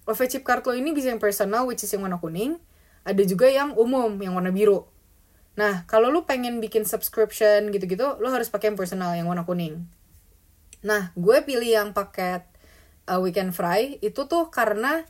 OV 0.05 0.19
chip 0.29 0.43
card 0.45 0.61
lo 0.65 0.73
ini 0.77 0.93
bisa 0.93 1.09
yang 1.09 1.21
personal 1.21 1.65
which 1.65 1.81
is 1.81 1.91
yang 1.91 2.05
warna 2.05 2.21
kuning, 2.21 2.61
ada 3.05 3.21
juga 3.25 3.49
yang 3.49 3.73
umum 3.73 4.17
yang 4.21 4.37
warna 4.37 4.53
biru. 4.53 4.85
Nah, 5.55 5.87
kalau 5.87 6.11
lu 6.11 6.27
pengen 6.27 6.59
bikin 6.59 6.83
subscription 6.83 7.71
gitu-gitu, 7.71 8.19
lu 8.19 8.27
harus 8.27 8.51
pakai 8.51 8.73
yang 8.73 8.77
personal 8.77 9.15
yang 9.15 9.25
warna 9.25 9.47
kuning. 9.47 9.87
Nah, 10.83 11.15
gue 11.15 11.37
pilih 11.41 11.65
yang 11.65 11.89
paket 11.95 12.43
uh, 13.09 13.17
weekend 13.23 13.55
fry 13.55 13.97
itu 14.03 14.27
tuh 14.27 14.51
karena 14.51 15.07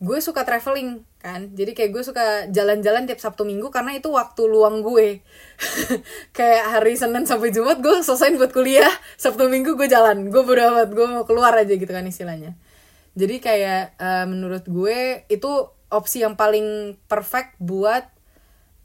gue 0.00 0.18
suka 0.24 0.48
traveling 0.48 1.04
kan. 1.20 1.52
Jadi 1.52 1.76
kayak 1.76 1.90
gue 1.92 2.02
suka 2.02 2.48
jalan-jalan 2.48 3.04
tiap 3.04 3.20
Sabtu 3.20 3.44
Minggu 3.44 3.68
karena 3.68 3.92
itu 3.92 4.08
waktu 4.08 4.42
luang 4.48 4.80
gue. 4.80 5.20
kayak 6.36 6.64
hari 6.72 6.96
Senin 6.96 7.28
sampai 7.28 7.52
Jumat 7.52 7.84
gue 7.84 8.00
selesai 8.00 8.32
buat 8.40 8.50
kuliah, 8.56 8.90
Sabtu 9.20 9.52
Minggu 9.52 9.76
gue 9.76 9.86
jalan. 9.86 10.32
Gue 10.32 10.40
bodo 10.40 10.88
gue 10.88 11.06
mau 11.06 11.28
keluar 11.28 11.52
aja 11.52 11.76
gitu 11.76 11.92
kan 11.92 12.08
istilahnya. 12.08 12.56
Jadi 13.12 13.44
kayak 13.44 14.00
uh, 14.00 14.24
menurut 14.24 14.64
gue 14.64 15.28
itu 15.28 15.50
opsi 15.92 16.24
yang 16.24 16.38
paling 16.40 16.96
perfect 17.04 17.60
buat 17.60 18.08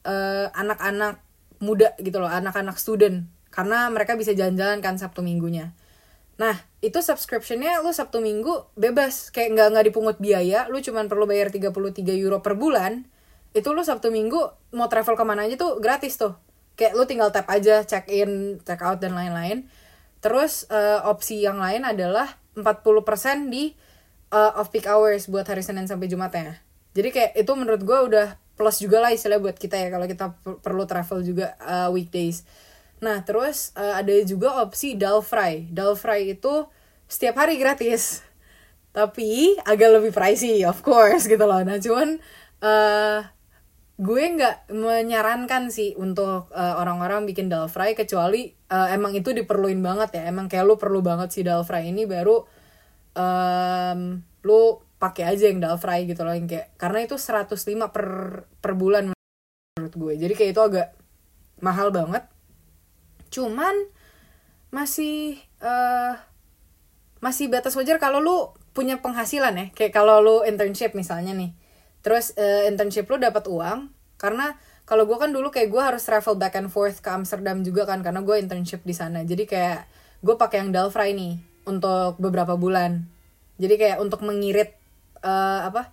uh, 0.03 0.51
anak-anak 0.51 1.23
muda 1.63 1.95
gitu 2.03 2.19
loh, 2.19 2.27
anak-anak 2.27 2.75
student. 2.75 3.31
Karena 3.55 3.87
mereka 3.87 4.19
bisa 4.19 4.35
jalan-jalan 4.35 4.83
kan 4.83 4.99
Sabtu 4.99 5.23
Minggunya. 5.23 5.71
Nah, 6.35 6.55
itu 6.83 6.99
subscriptionnya 6.99 7.79
lu 7.79 7.95
Sabtu 7.95 8.19
Minggu 8.19 8.67
bebas. 8.75 9.31
Kayak 9.31 9.55
nggak 9.55 9.67
nggak 9.71 9.85
dipungut 9.91 10.17
biaya, 10.19 10.67
lu 10.67 10.83
cuman 10.83 11.07
perlu 11.07 11.23
bayar 11.27 11.47
33 11.51 11.71
euro 12.19 12.43
per 12.43 12.59
bulan. 12.59 13.07
Itu 13.55 13.71
lu 13.71 13.87
Sabtu 13.87 14.11
Minggu 14.11 14.39
mau 14.75 14.91
travel 14.91 15.15
ke 15.15 15.23
mana 15.23 15.47
aja 15.47 15.55
tuh 15.55 15.79
gratis 15.79 16.19
tuh. 16.19 16.35
Kayak 16.75 16.93
lu 16.99 17.03
tinggal 17.07 17.31
tap 17.31 17.47
aja, 17.47 17.87
check 17.87 18.11
in, 18.11 18.59
check 18.67 18.83
out, 18.83 18.99
dan 18.99 19.15
lain-lain. 19.15 19.71
Terus 20.19 20.67
uh, 20.67 21.07
opsi 21.07 21.39
yang 21.39 21.63
lain 21.63 21.87
adalah 21.87 22.35
40% 22.59 23.47
di 23.47 23.71
uh, 24.35 24.59
off 24.59 24.75
peak 24.75 24.87
hours 24.91 25.31
buat 25.31 25.47
hari 25.47 25.63
Senin 25.63 25.87
sampai 25.87 26.11
Jumatnya. 26.11 26.59
Jadi 26.95 27.09
kayak 27.11 27.31
itu 27.35 27.51
menurut 27.55 27.81
gue 27.83 27.99
udah 28.11 28.27
plus 28.55 28.79
juga 28.79 29.03
lah 29.03 29.11
istilah 29.11 29.39
buat 29.39 29.59
kita 29.59 29.75
ya 29.75 29.91
kalau 29.91 30.07
kita 30.07 30.35
perlu 30.63 30.83
travel 30.87 31.23
juga 31.23 31.55
uh, 31.63 31.91
weekdays. 31.91 32.43
Nah, 33.03 33.23
terus 33.27 33.75
uh, 33.75 33.99
ada 33.99 34.13
juga 34.23 34.63
opsi 34.63 34.95
dull 34.95 35.19
fry. 35.19 35.67
Dull 35.67 35.99
fry 35.99 36.31
itu 36.31 36.67
setiap 37.09 37.43
hari 37.43 37.59
gratis. 37.59 38.23
Tapi 38.95 39.59
agak 39.67 39.99
lebih 39.99 40.11
pricey, 40.15 40.63
of 40.63 40.79
course 40.79 41.27
gitu 41.27 41.43
loh. 41.43 41.59
Nah, 41.59 41.75
cuman 41.81 42.19
uh, 42.63 43.19
gue 43.95 44.23
nggak 44.35 44.75
menyarankan 44.75 45.71
sih 45.71 45.95
untuk 45.95 46.51
uh, 46.51 46.75
orang-orang 46.79 47.23
bikin 47.23 47.47
dull 47.47 47.71
fry 47.71 47.95
kecuali 47.95 48.51
uh, 48.67 48.91
emang 48.91 49.15
itu 49.15 49.31
diperluin 49.31 49.79
banget 49.83 50.19
ya. 50.19 50.23
Emang 50.31 50.51
kayak 50.51 50.63
lu 50.67 50.75
perlu 50.75 50.99
banget 51.03 51.31
si 51.31 51.43
dull 51.43 51.63
fry 51.63 51.91
ini 51.91 52.03
baru 52.03 52.43
um, 53.15 54.19
lu 54.43 54.59
pakai 54.99 55.35
aja 55.35 55.47
yang 55.47 55.63
dull 55.63 55.79
fry 55.79 56.03
gitu 56.07 56.23
loh 56.23 56.35
yang 56.35 56.47
kayak 56.47 56.75
karena 56.75 57.07
itu 57.07 57.15
105 57.15 57.55
per 57.91 58.07
per 58.59 58.71
bulan 58.75 59.11
menurut 59.75 59.95
gue. 59.95 60.13
Jadi 60.27 60.33
kayak 60.35 60.51
itu 60.55 60.61
agak 60.63 60.87
mahal 61.63 61.91
banget 61.95 62.27
cuman 63.35 63.75
masih 64.71 65.35
uh, 65.59 66.15
masih 67.19 67.51
batas 67.51 67.75
wajar 67.75 67.99
kalau 67.99 68.23
lu 68.23 68.37
punya 68.71 69.03
penghasilan 69.03 69.55
ya. 69.55 69.65
Kayak 69.75 69.93
kalau 69.95 70.23
lu 70.23 70.35
internship 70.47 70.95
misalnya 70.95 71.35
nih. 71.35 71.51
Terus 71.99 72.31
uh, 72.39 72.63
internship 72.67 73.11
lu 73.11 73.19
dapat 73.19 73.43
uang 73.51 73.91
karena 74.15 74.55
kalau 74.85 75.09
gue 75.09 75.17
kan 75.17 75.33
dulu 75.33 75.49
kayak 75.49 75.73
gue 75.73 75.81
harus 75.81 76.05
travel 76.05 76.37
back 76.37 76.55
and 76.55 76.69
forth 76.69 77.01
ke 77.01 77.09
Amsterdam 77.09 77.65
juga 77.65 77.89
kan 77.89 78.05
karena 78.05 78.21
gue 78.23 78.35
internship 78.39 78.85
di 78.87 78.95
sana. 78.95 79.25
Jadi 79.27 79.43
kayak 79.49 79.89
gue 80.21 80.35
pakai 80.37 80.63
yang 80.63 80.71
Dalfry 80.71 81.11
nih 81.17 81.41
untuk 81.67 82.15
beberapa 82.21 82.55
bulan. 82.55 83.03
Jadi 83.57 83.75
kayak 83.81 83.97
untuk 83.99 84.21
mengirit 84.21 84.77
uh, 85.25 85.65
apa 85.65 85.89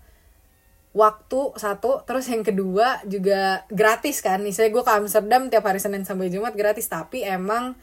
waktu 0.92 1.56
satu 1.56 2.04
terus 2.04 2.28
yang 2.28 2.44
kedua 2.44 3.00
juga 3.08 3.64
gratis 3.72 4.20
kan. 4.20 4.40
Misalnya 4.44 4.76
gue 4.76 4.84
ke 4.84 4.92
Amsterdam 4.92 5.48
tiap 5.48 5.64
hari 5.64 5.80
Senin 5.80 6.04
sampai 6.04 6.28
Jumat 6.28 6.52
gratis 6.52 6.88
tapi 6.88 7.24
emang 7.24 7.76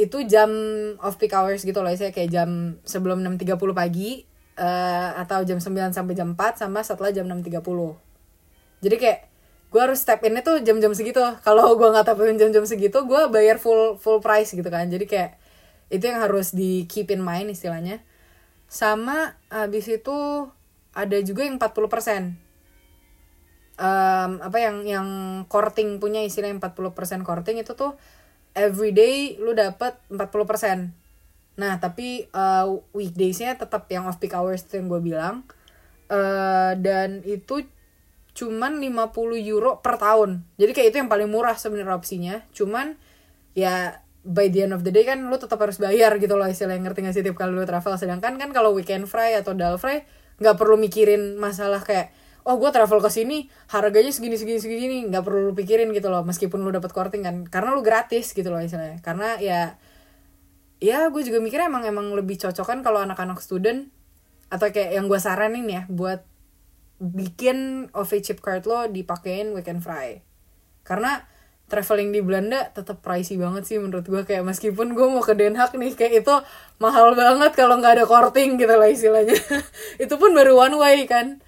itu 0.00 0.24
jam 0.24 0.48
off 1.00 1.20
peak 1.20 1.32
hours 1.32 1.64
gitu 1.64 1.80
loh. 1.80 1.92
Saya 1.92 2.12
kayak 2.12 2.30
jam 2.32 2.80
sebelum 2.84 3.24
6.30 3.24 3.56
pagi 3.72 4.24
uh, 4.60 5.16
atau 5.20 5.44
jam 5.44 5.60
9 5.60 5.96
sampai 5.96 6.14
jam 6.16 6.32
4 6.36 6.64
sama 6.64 6.80
setelah 6.84 7.12
jam 7.12 7.24
6.30 7.28 8.12
jadi 8.82 8.96
kayak 8.98 9.20
gue 9.72 9.80
harus 9.80 10.02
step 10.02 10.20
in 10.26 10.36
tuh 10.42 10.60
jam-jam 10.60 10.92
segitu. 10.92 11.22
Kalau 11.46 11.78
gue 11.78 11.88
nggak 11.88 12.12
in 12.28 12.36
jam-jam 12.36 12.66
segitu 12.66 12.98
gue 13.06 13.22
bayar 13.30 13.56
full 13.62 13.96
full 13.96 14.18
price 14.18 14.52
gitu 14.52 14.66
kan. 14.66 14.90
Jadi 14.90 15.06
kayak 15.06 15.38
itu 15.88 16.02
yang 16.02 16.20
harus 16.20 16.52
di 16.52 16.84
keep 16.90 17.08
in 17.14 17.22
mind 17.22 17.54
istilahnya. 17.54 18.02
Sama 18.66 19.38
habis 19.48 19.86
itu 19.86 20.50
ada 20.92 21.16
juga 21.24 21.46
yang 21.46 21.56
40% 21.56 22.41
um, 23.82 24.30
apa 24.38 24.58
yang 24.62 24.86
yang 24.86 25.08
korting 25.50 25.98
punya 25.98 26.22
istilah 26.22 26.54
40% 26.54 27.26
korting 27.26 27.58
itu 27.58 27.74
tuh 27.74 27.98
everyday 28.54 29.34
lu 29.42 29.52
dapat 29.52 29.98
40%. 30.08 30.94
Nah, 31.52 31.76
tapi 31.82 32.30
uh, 32.32 32.80
weekdaysnya 32.96 33.58
tetap 33.58 33.90
yang 33.92 34.08
off 34.08 34.22
peak 34.22 34.32
hours 34.32 34.64
itu 34.64 34.80
yang 34.80 34.88
gue 34.88 35.02
bilang. 35.02 35.44
Uh, 36.12 36.76
dan 36.76 37.24
itu 37.24 37.64
cuman 38.32 38.80
50 38.80 39.12
euro 39.44 39.80
per 39.80 40.00
tahun. 40.00 40.44
Jadi 40.56 40.72
kayak 40.72 40.88
itu 40.92 40.96
yang 41.04 41.10
paling 41.12 41.28
murah 41.28 41.56
sebenarnya 41.56 41.96
opsinya. 41.96 42.34
Cuman 42.56 42.96
ya 43.52 44.00
by 44.22 44.48
the 44.48 44.64
end 44.64 44.72
of 44.72 44.86
the 44.86 44.92
day 44.94 45.04
kan 45.04 45.20
lu 45.28 45.36
tetap 45.36 45.60
harus 45.60 45.76
bayar 45.82 46.16
gitu 46.16 46.38
loh 46.38 46.46
istilahnya 46.48 46.80
ngerti 46.88 47.04
gak 47.04 47.14
sih 47.16 47.24
tiap 47.24 47.36
kali 47.36 47.52
lu 47.52 47.64
travel. 47.68 47.96
Sedangkan 48.00 48.40
kan 48.40 48.48
kalau 48.56 48.72
weekend 48.72 49.08
fry 49.08 49.36
atau 49.36 49.52
dull 49.52 49.76
fry 49.76 50.04
nggak 50.40 50.56
perlu 50.56 50.80
mikirin 50.80 51.36
masalah 51.36 51.84
kayak 51.84 52.10
oh 52.42 52.56
gue 52.58 52.70
travel 52.74 52.98
ke 52.98 53.10
sini 53.10 53.46
harganya 53.70 54.10
segini 54.10 54.34
segini 54.34 54.58
segini 54.58 54.96
nggak 55.06 55.22
perlu 55.22 55.50
lu 55.50 55.52
pikirin 55.54 55.94
gitu 55.94 56.10
loh 56.10 56.26
meskipun 56.26 56.62
lu 56.62 56.70
dapat 56.70 56.90
korting 56.90 57.22
kan. 57.22 57.36
Karena 57.46 57.74
lu 57.74 57.82
gratis 57.82 58.34
gitu 58.34 58.48
loh 58.50 58.58
istilahnya. 58.62 58.98
Karena 59.02 59.38
ya 59.38 59.76
ya 60.82 61.06
gue 61.10 61.22
juga 61.22 61.38
mikirnya 61.38 61.70
emang 61.70 61.86
emang 61.86 62.10
lebih 62.14 62.38
cocok 62.42 62.66
kan 62.66 62.78
kalau 62.82 62.98
anak-anak 63.02 63.38
student 63.38 63.90
atau 64.50 64.68
kayak 64.68 64.98
yang 64.98 65.06
gue 65.06 65.20
saranin 65.22 65.64
ya 65.70 65.82
buat 65.86 66.26
bikin 67.02 67.90
OV 67.90 68.10
chip 68.22 68.38
card 68.38 68.66
lo 68.66 68.86
dipakein 68.86 69.54
weekend 69.54 69.82
fry. 69.82 70.22
Karena 70.86 71.26
traveling 71.66 72.12
di 72.12 72.20
Belanda 72.20 72.68
tetap 72.70 73.00
pricey 73.00 73.40
banget 73.40 73.66
sih 73.66 73.80
menurut 73.80 74.06
gue 74.06 74.22
kayak 74.22 74.46
meskipun 74.46 74.94
gue 74.94 75.06
mau 75.08 75.24
ke 75.24 75.34
Den 75.34 75.58
Haag 75.58 75.74
nih 75.74 75.96
kayak 75.98 76.22
itu 76.22 76.34
mahal 76.78 77.16
banget 77.16 77.56
kalau 77.56 77.80
nggak 77.80 77.96
ada 77.98 78.04
korting 78.06 78.54
gitu 78.60 78.74
lah 78.76 78.86
istilahnya. 78.86 79.34
Itu 80.04 80.14
pun 80.20 80.30
baru 80.36 80.54
one 80.54 80.78
way 80.78 81.10
kan 81.10 81.41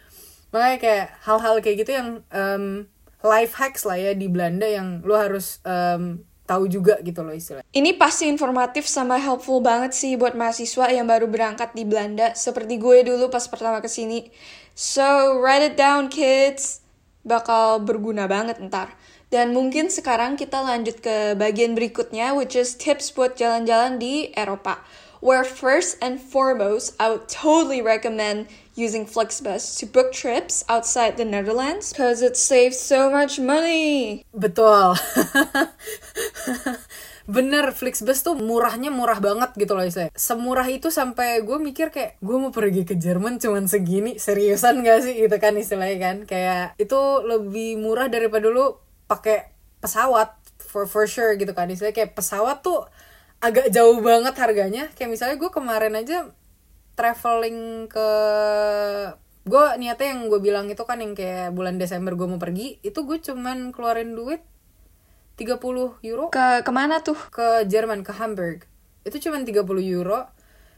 makanya 0.54 0.78
kayak 0.78 1.06
hal-hal 1.26 1.54
kayak 1.58 1.76
gitu 1.82 1.90
yang 1.98 2.08
um, 2.30 2.86
life 3.26 3.58
hacks 3.58 3.82
lah 3.82 3.98
ya 3.98 4.14
di 4.14 4.30
Belanda 4.30 4.70
yang 4.70 5.02
lo 5.02 5.18
harus 5.18 5.58
um, 5.66 6.22
tahu 6.46 6.70
juga 6.70 7.00
gitu 7.02 7.24
loh 7.26 7.34
istilahnya. 7.34 7.66
Ini 7.74 7.98
pasti 7.98 8.30
informatif 8.30 8.86
sama 8.86 9.18
helpful 9.18 9.58
banget 9.58 9.96
sih 9.96 10.14
buat 10.14 10.38
mahasiswa 10.38 10.92
yang 10.94 11.10
baru 11.10 11.26
berangkat 11.26 11.74
di 11.74 11.82
Belanda 11.82 12.36
seperti 12.38 12.78
gue 12.78 13.02
dulu 13.02 13.32
pas 13.32 13.42
pertama 13.50 13.82
ke 13.82 13.90
sini. 13.90 14.30
So 14.76 15.40
write 15.40 15.74
it 15.74 15.76
down 15.80 16.12
kids, 16.12 16.84
bakal 17.26 17.82
berguna 17.82 18.30
banget 18.30 18.60
ntar. 18.62 18.92
Dan 19.32 19.50
mungkin 19.50 19.90
sekarang 19.90 20.38
kita 20.38 20.62
lanjut 20.62 21.02
ke 21.02 21.34
bagian 21.34 21.74
berikutnya, 21.74 22.38
which 22.38 22.54
is 22.54 22.78
tips 22.78 23.10
buat 23.10 23.34
jalan-jalan 23.34 23.98
di 23.98 24.30
Eropa. 24.38 24.78
Where 25.24 25.42
first 25.42 25.98
and 26.04 26.20
foremost, 26.20 26.94
I 27.00 27.08
would 27.10 27.26
totally 27.26 27.80
recommend 27.80 28.46
using 28.74 29.06
Flixbus 29.06 29.78
to 29.78 29.86
book 29.86 30.10
trips 30.10 30.66
outside 30.66 31.14
the 31.14 31.24
Netherlands 31.24 31.94
because 31.94 32.22
it 32.22 32.34
saves 32.34 32.78
so 32.78 33.10
much 33.10 33.38
money. 33.38 34.26
Betul. 34.34 34.98
Bener, 37.24 37.72
Flixbus 37.72 38.20
tuh 38.20 38.36
murahnya 38.36 38.92
murah 38.92 39.16
banget 39.16 39.56
gitu 39.56 39.72
loh 39.72 39.88
saya. 39.88 40.12
Semurah 40.12 40.68
itu 40.68 40.92
sampai 40.92 41.40
gue 41.40 41.56
mikir 41.56 41.88
kayak 41.88 42.20
gue 42.20 42.36
mau 42.36 42.52
pergi 42.52 42.84
ke 42.84 43.00
Jerman 43.00 43.40
cuman 43.40 43.64
segini, 43.64 44.20
seriusan 44.20 44.84
gak 44.84 45.08
sih 45.08 45.16
gitu 45.16 45.36
kan 45.40 45.56
istilahnya 45.56 45.96
kan. 45.96 46.16
Kayak 46.28 46.76
itu 46.76 47.00
lebih 47.24 47.80
murah 47.80 48.12
daripada 48.12 48.44
dulu 48.44 48.76
pakai 49.08 49.48
pesawat 49.80 50.36
for 50.60 50.84
for 50.84 51.08
sure 51.08 51.32
gitu 51.40 51.56
kan 51.56 51.68
istilahnya 51.72 51.96
kayak 51.96 52.12
pesawat 52.12 52.60
tuh 52.60 52.84
agak 53.40 53.72
jauh 53.72 54.04
banget 54.04 54.36
harganya. 54.36 54.92
Kayak 54.92 55.16
misalnya 55.16 55.36
gue 55.40 55.48
kemarin 55.48 55.96
aja 55.96 56.28
traveling 56.94 57.90
ke 57.90 58.08
gue 59.44 59.64
niatnya 59.76 60.08
yang 60.16 60.32
gue 60.32 60.40
bilang 60.40 60.66
itu 60.72 60.80
kan 60.88 61.04
yang 61.04 61.12
kayak 61.12 61.52
bulan 61.52 61.76
Desember 61.76 62.16
gue 62.16 62.24
mau 62.24 62.40
pergi 62.40 62.80
itu 62.80 63.04
gue 63.04 63.20
cuman 63.20 63.76
keluarin 63.76 64.16
duit 64.16 64.40
30 65.34 65.98
euro. 66.06 66.30
Ke 66.30 66.62
ke 66.62 66.72
mana 66.72 67.02
tuh? 67.02 67.18
ke 67.30 67.66
Jerman 67.66 68.06
ke 68.06 68.14
Hamburg. 68.14 68.66
Itu 69.02 69.18
cuman 69.18 69.42
30 69.42 69.66
euro. 69.82 70.30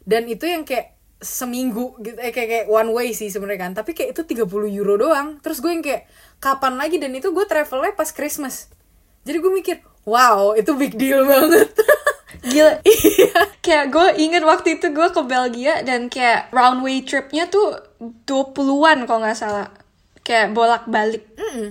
Dan 0.06 0.30
itu 0.30 0.48
yang 0.48 0.64
kayak 0.64 0.96
seminggu 1.16 1.96
gitu 2.04 2.20
eh, 2.20 2.28
kayak, 2.28 2.48
kayak 2.48 2.66
one 2.68 2.90
way 2.92 3.08
sih 3.12 3.28
sebenarnya 3.28 3.68
kan. 3.68 3.72
Tapi 3.76 3.92
kayak 3.92 4.16
itu 4.16 4.22
30 4.24 4.48
euro 4.72 4.94
doang. 4.96 5.38
Terus 5.44 5.60
gue 5.60 5.70
yang 5.72 5.84
kayak 5.84 6.08
kapan 6.40 6.80
lagi? 6.80 6.96
Dan 6.96 7.12
itu 7.12 7.30
gue 7.32 7.44
travelnya 7.44 7.92
pas 7.92 8.08
Christmas. 8.08 8.72
Jadi 9.26 9.38
gue 9.42 9.52
mikir 9.52 9.76
wow 10.06 10.54
itu 10.54 10.70
big 10.78 10.94
deal 10.94 11.26
banget 11.26 11.74
Gila. 12.46 12.78
kayak 13.66 13.86
gue 13.90 14.06
inget 14.22 14.42
waktu 14.46 14.78
itu 14.78 14.94
gue 14.94 15.08
ke 15.10 15.22
Belgia 15.26 15.82
dan 15.82 16.06
kayak 16.06 16.54
roundway 16.54 17.02
tripnya 17.02 17.50
tuh 17.50 17.74
20-an 18.24 19.04
kalau 19.10 19.20
nggak 19.22 19.38
salah. 19.38 19.68
Kayak 20.26 20.58
bolak-balik. 20.58 21.22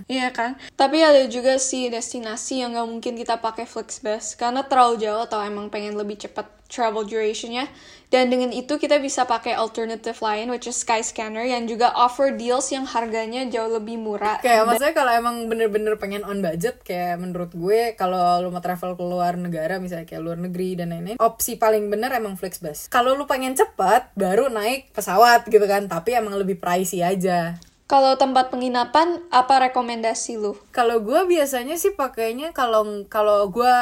Iya 0.07 0.31
kan? 0.31 0.55
Tapi 0.79 1.03
ada 1.03 1.27
juga 1.27 1.59
sih 1.59 1.91
destinasi 1.91 2.63
yang 2.63 2.71
nggak 2.71 2.87
mungkin 2.87 3.13
kita 3.19 3.43
pakai 3.43 3.67
Flixbus 3.67 4.39
karena 4.39 4.63
terlalu 4.63 5.03
jauh 5.03 5.27
atau 5.27 5.43
emang 5.43 5.67
pengen 5.67 5.99
lebih 5.99 6.15
cepat 6.15 6.47
travel 6.71 7.03
durationnya. 7.03 7.67
Dan 8.15 8.31
dengan 8.31 8.55
itu 8.55 8.79
kita 8.79 8.95
bisa 9.03 9.27
pakai 9.27 9.59
alternative 9.59 10.15
lain 10.23 10.47
which 10.47 10.71
is 10.71 10.79
Skyscanner 10.79 11.43
yang 11.43 11.67
juga 11.67 11.91
offer 11.91 12.31
deals 12.31 12.71
yang 12.71 12.87
harganya 12.87 13.43
jauh 13.43 13.67
lebih 13.67 13.99
murah. 13.99 14.39
kayak 14.39 14.63
maksudnya 14.63 14.95
kalau 14.95 15.11
emang 15.11 15.51
bener-bener 15.51 15.99
pengen 15.99 16.23
on 16.23 16.39
budget 16.39 16.79
kayak 16.79 17.19
menurut 17.19 17.51
gue 17.51 17.91
kalau 17.99 18.39
lu 18.39 18.55
mau 18.55 18.63
travel 18.63 18.95
ke 18.95 19.03
luar 19.03 19.35
negara 19.35 19.83
misalnya 19.83 20.07
kayak 20.07 20.23
luar 20.23 20.39
negeri 20.39 20.79
dan 20.79 20.95
lain-lain 20.95 21.19
opsi 21.19 21.59
paling 21.59 21.91
bener 21.91 22.07
emang 22.15 22.39
Flixbus 22.39 22.87
kalau 22.87 23.19
lu 23.19 23.27
pengen 23.27 23.51
cepet 23.51 24.15
baru 24.15 24.47
naik 24.47 24.95
pesawat 24.95 25.43
gitu 25.51 25.67
kan 25.67 25.91
tapi 25.91 26.15
emang 26.15 26.39
lebih 26.39 26.55
pricey 26.55 27.03
aja 27.03 27.59
Kalau 27.85 28.17
tempat 28.17 28.49
penginapan, 28.49 29.21
apa 29.29 29.69
rekomendasi 29.69 30.39
lu? 30.39 30.55
kalau 30.71 31.03
gue 31.03 31.19
biasanya 31.27 31.75
sih 31.75 31.91
pakainya 31.93 32.55
kalau 32.55 33.03
kalau 33.11 33.51
gue 33.51 33.75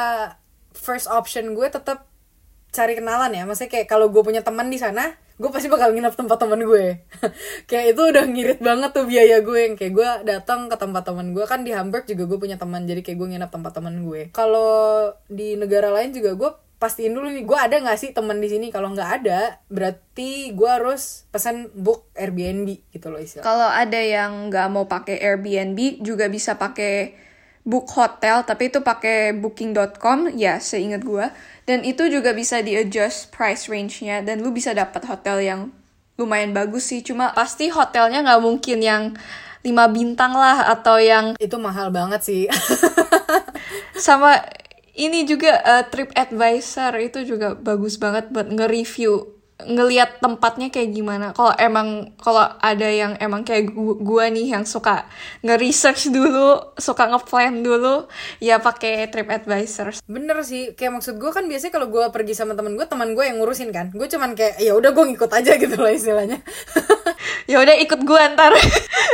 first 0.74 1.06
option 1.06 1.54
gue 1.54 1.70
tetap 1.70 2.10
cari 2.74 2.98
kenalan 2.98 3.32
ya. 3.32 3.46
Maksudnya 3.46 3.72
kayak 3.72 3.88
kalau 3.88 4.10
gue 4.10 4.26
punya 4.26 4.42
teman 4.42 4.68
di 4.68 4.82
sana 4.82 5.16
gue 5.34 5.50
pasti 5.50 5.66
bakal 5.66 5.98
nginep 5.98 6.14
tempat 6.14 6.38
teman 6.38 6.62
gue 6.62 7.02
kayak 7.70 7.98
itu 7.98 8.02
udah 8.06 8.24
ngirit 8.30 8.60
banget 8.62 8.94
tuh 8.94 9.10
biaya 9.10 9.42
gue 9.42 9.58
yang 9.66 9.74
kayak 9.74 9.94
gue 9.98 10.10
datang 10.30 10.70
ke 10.70 10.78
tempat 10.78 11.10
teman 11.10 11.34
gue 11.34 11.42
kan 11.50 11.66
di 11.66 11.74
Hamburg 11.74 12.06
juga 12.06 12.30
gue 12.30 12.38
punya 12.38 12.62
teman 12.62 12.86
jadi 12.86 13.02
kayak 13.02 13.18
gue 13.18 13.28
nginep 13.34 13.50
tempat 13.50 13.74
teman 13.74 14.06
gue 14.06 14.30
kalau 14.30 15.10
di 15.26 15.58
negara 15.58 15.90
lain 15.90 16.14
juga 16.14 16.38
gue 16.38 16.50
pastiin 16.84 17.16
dulu 17.16 17.32
nih 17.32 17.48
gue 17.48 17.56
ada 17.56 17.80
nggak 17.80 17.96
sih 17.96 18.12
teman 18.12 18.44
di 18.44 18.52
sini? 18.52 18.68
Kalau 18.68 18.92
nggak 18.92 19.24
ada 19.24 19.64
berarti 19.72 20.52
gue 20.52 20.68
harus 20.68 21.24
pesan 21.32 21.72
book 21.72 22.12
Airbnb 22.12 22.92
gitu 22.92 23.08
loh 23.08 23.24
istilah 23.24 23.48
Kalau 23.48 23.72
ada 23.72 23.96
yang 24.04 24.52
nggak 24.52 24.68
mau 24.68 24.84
pakai 24.84 25.16
Airbnb 25.24 26.04
juga 26.04 26.28
bisa 26.28 26.60
pakai 26.60 27.16
book 27.64 27.88
hotel 27.96 28.44
tapi 28.44 28.68
itu 28.68 28.84
pakai 28.84 29.32
booking.com 29.36 30.32
ya 30.36 30.60
seingat 30.60 31.02
gua. 31.04 31.32
Dan 31.64 31.88
itu 31.88 32.12
juga 32.12 32.36
bisa 32.36 32.60
di 32.60 32.76
adjust 32.76 33.32
price 33.32 33.72
range-nya 33.72 34.20
dan 34.20 34.44
lu 34.44 34.52
bisa 34.52 34.76
dapat 34.76 35.08
hotel 35.08 35.40
yang 35.40 35.62
lumayan 36.20 36.52
bagus 36.52 36.92
sih. 36.92 37.00
Cuma 37.00 37.32
pasti 37.32 37.72
hotelnya 37.72 38.20
nggak 38.24 38.42
mungkin 38.44 38.80
yang 38.84 39.04
5 39.64 39.96
bintang 39.96 40.36
lah 40.36 40.68
atau 40.76 41.00
yang 41.00 41.40
itu 41.40 41.56
mahal 41.56 41.88
banget 41.90 42.20
sih. 42.20 42.44
Sama 44.06 44.44
ini 44.94 45.24
juga 45.24 45.58
eh, 45.64 45.84
trip 45.88 46.12
advisor 46.14 46.92
itu 47.00 47.24
juga 47.24 47.56
bagus 47.56 47.96
banget 47.96 48.30
buat 48.30 48.52
nge-review 48.52 49.43
ngelihat 49.66 50.20
tempatnya 50.20 50.68
kayak 50.70 50.90
gimana 50.92 51.28
kalau 51.32 51.54
emang 51.58 52.12
kalau 52.20 52.44
ada 52.60 52.88
yang 52.88 53.16
emang 53.18 53.42
kayak 53.42 53.72
gu- 53.72 54.00
gua 54.00 54.28
nih 54.28 54.54
yang 54.54 54.64
suka 54.64 55.08
nge-research 55.42 56.12
dulu 56.12 56.76
suka 56.76 57.10
nge-plan 57.10 57.60
dulu 57.60 58.06
ya 58.40 58.60
pakai 58.60 59.08
trip 59.08 59.30
advisor 59.30 59.94
Bener 60.06 60.38
sih, 60.44 60.76
kayak 60.76 61.00
maksud 61.00 61.16
gue 61.18 61.32
kan 61.32 61.48
biasanya 61.48 61.74
kalau 61.74 61.88
gue 61.88 62.04
pergi 62.12 62.34
sama 62.36 62.54
temen 62.54 62.76
gue, 62.76 62.86
teman 62.86 63.16
gue 63.16 63.24
yang 63.24 63.40
ngurusin 63.40 63.72
kan. 63.72 63.90
Gue 63.94 64.06
cuman 64.12 64.36
kayak 64.36 64.60
ya 64.60 64.76
udah 64.76 64.92
gue 64.92 65.04
ngikut 65.14 65.32
aja 65.32 65.56
gitu 65.64 65.76
loh 65.80 65.90
istilahnya. 65.90 66.38
ya 67.52 67.58
udah 67.60 67.76
ikut 67.84 68.00
gua 68.04 68.32
ntar 68.36 68.52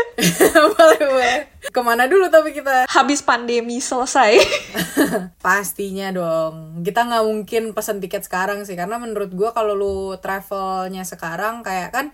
boleh 0.75 1.01
boleh. 1.01 1.37
Ke 1.69 1.81
mana 1.85 2.09
dulu 2.09 2.27
tapi 2.33 2.51
kita? 2.51 2.89
habis 2.89 3.21
pandemi 3.21 3.77
selesai 3.77 4.41
Pastinya 5.45 6.09
dong. 6.09 6.81
Kita 6.81 7.05
nggak 7.05 7.25
mungkin 7.25 7.63
pesen 7.77 8.01
tiket 8.01 8.25
sekarang 8.25 8.65
sih, 8.65 8.73
karena 8.73 8.97
menurut 8.97 9.29
gue 9.31 9.49
kalau 9.53 9.77
lu 9.77 10.17
travelnya 10.17 11.05
sekarang 11.05 11.61
kayak 11.61 11.89
kan 11.93 12.05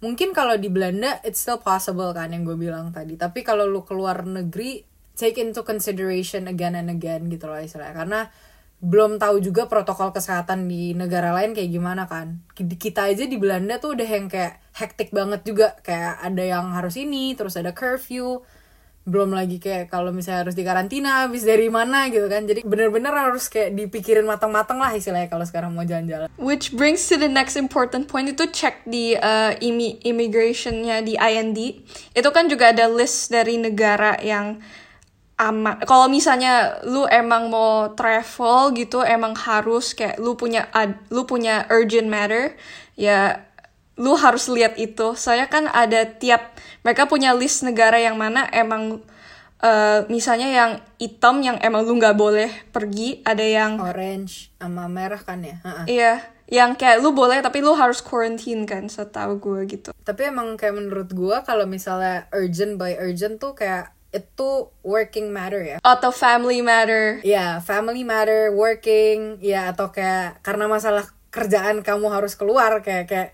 mungkin 0.00 0.32
kalau 0.32 0.56
di 0.56 0.72
Belanda 0.72 1.20
it's 1.26 1.44
still 1.44 1.60
possible 1.60 2.08
kan 2.16 2.32
yang 2.32 2.46
gue 2.46 2.56
bilang 2.56 2.94
tadi. 2.94 3.18
Tapi 3.18 3.42
kalau 3.42 3.66
lu 3.66 3.82
keluar 3.84 4.22
negeri 4.24 4.86
take 5.18 5.36
into 5.36 5.60
consideration 5.60 6.48
again 6.48 6.72
and 6.72 6.88
again 6.88 7.28
gitu 7.28 7.44
loh 7.50 7.60
istilahnya. 7.60 7.92
Karena 7.92 8.20
belum 8.80 9.20
tahu 9.20 9.44
juga 9.44 9.68
protokol 9.68 10.08
kesehatan 10.16 10.64
di 10.64 10.96
negara 10.96 11.36
lain 11.36 11.52
kayak 11.52 11.68
gimana 11.68 12.08
kan. 12.08 12.40
Kita 12.56 13.12
aja 13.12 13.28
di 13.28 13.36
Belanda 13.36 13.76
tuh 13.76 13.92
udah 13.92 14.08
yang 14.08 14.32
kayak 14.32 14.56
hektik 14.72 15.12
banget 15.12 15.44
juga. 15.44 15.76
Kayak 15.84 16.16
ada 16.24 16.40
yang 16.40 16.72
harus 16.72 16.96
ini, 16.96 17.36
terus 17.36 17.60
ada 17.60 17.76
curfew. 17.76 18.40
Belum 19.10 19.34
lagi 19.34 19.58
kayak 19.58 19.90
kalau 19.90 20.14
misalnya 20.14 20.46
harus 20.46 20.54
di 20.54 20.62
karantina, 20.62 21.26
habis 21.26 21.42
dari 21.42 21.66
mana 21.66 22.06
gitu 22.06 22.30
kan. 22.30 22.46
Jadi 22.46 22.62
bener-bener 22.62 23.10
harus 23.10 23.50
kayak 23.50 23.74
dipikirin 23.74 24.22
matang-matang 24.22 24.78
lah 24.78 24.94
istilahnya 24.94 25.26
kalau 25.26 25.42
sekarang 25.42 25.74
mau 25.74 25.82
jalan-jalan. 25.82 26.30
Which 26.38 26.70
brings 26.70 27.02
to 27.10 27.18
the 27.18 27.26
next 27.26 27.58
important 27.58 28.06
point 28.06 28.30
itu 28.30 28.46
cek 28.46 28.86
di 28.86 29.18
uh, 29.18 29.58
imi- 29.58 29.98
immigrationnya 30.06 31.02
di 31.02 31.18
IND. 31.18 31.58
Itu 32.14 32.30
kan 32.30 32.46
juga 32.46 32.70
ada 32.70 32.86
list 32.86 33.34
dari 33.34 33.58
negara 33.58 34.14
yang 34.22 34.62
aman. 35.40 35.80
Kalau 35.88 36.06
misalnya 36.06 36.78
lu 36.84 37.08
emang 37.08 37.48
mau 37.48 37.96
travel 37.96 38.76
gitu, 38.76 39.00
emang 39.00 39.32
harus 39.32 39.96
kayak 39.96 40.20
lu 40.20 40.36
punya 40.36 40.68
lu 41.08 41.24
punya 41.24 41.64
urgent 41.72 42.12
matter, 42.12 42.54
ya 42.92 43.48
lu 43.98 44.14
harus 44.14 44.46
lihat 44.52 44.78
itu. 44.78 45.16
Soalnya 45.16 45.48
kan 45.50 45.66
ada 45.66 46.06
tiap 46.06 46.54
mereka 46.84 47.08
punya 47.10 47.34
list 47.34 47.64
negara 47.66 47.98
yang 47.98 48.14
mana 48.14 48.46
emang 48.52 49.02
uh, 49.64 50.04
misalnya 50.08 50.48
yang 50.50 50.70
hitam 50.96 51.40
yang 51.44 51.56
emang 51.60 51.84
lu 51.86 51.96
nggak 51.96 52.16
boleh 52.16 52.50
pergi, 52.72 53.24
ada 53.24 53.44
yang 53.44 53.80
Orange 53.80 54.52
sama 54.60 54.88
merah 54.88 55.20
kan 55.20 55.40
ya. 55.44 55.60
Ha-ha. 55.64 55.84
Iya, 55.86 56.12
yang 56.50 56.74
kayak 56.74 57.00
lu 57.04 57.14
boleh 57.14 57.38
tapi 57.44 57.62
lu 57.62 57.76
harus 57.76 58.02
quarantine 58.02 58.66
kan 58.66 58.88
setahu 58.90 59.38
gue 59.38 59.60
gitu. 59.70 59.90
Tapi 60.02 60.32
emang 60.32 60.58
kayak 60.58 60.74
menurut 60.76 61.10
gua 61.14 61.46
kalau 61.46 61.64
misalnya 61.68 62.26
urgent 62.34 62.80
by 62.80 62.96
urgent 62.98 63.38
tuh 63.38 63.54
kayak 63.54 63.94
itu 64.10 64.66
working 64.82 65.30
matter 65.30 65.62
ya. 65.62 65.76
Atau 65.86 66.10
family 66.10 66.58
matter. 66.66 67.22
Ya, 67.22 67.62
family 67.62 68.02
matter, 68.02 68.50
working, 68.50 69.38
ya 69.38 69.70
atau 69.70 69.94
kayak 69.94 70.42
karena 70.42 70.66
masalah 70.66 71.06
kerjaan 71.30 71.86
kamu 71.86 72.10
harus 72.10 72.34
keluar 72.34 72.82
kayak 72.82 73.06
kayak 73.06 73.30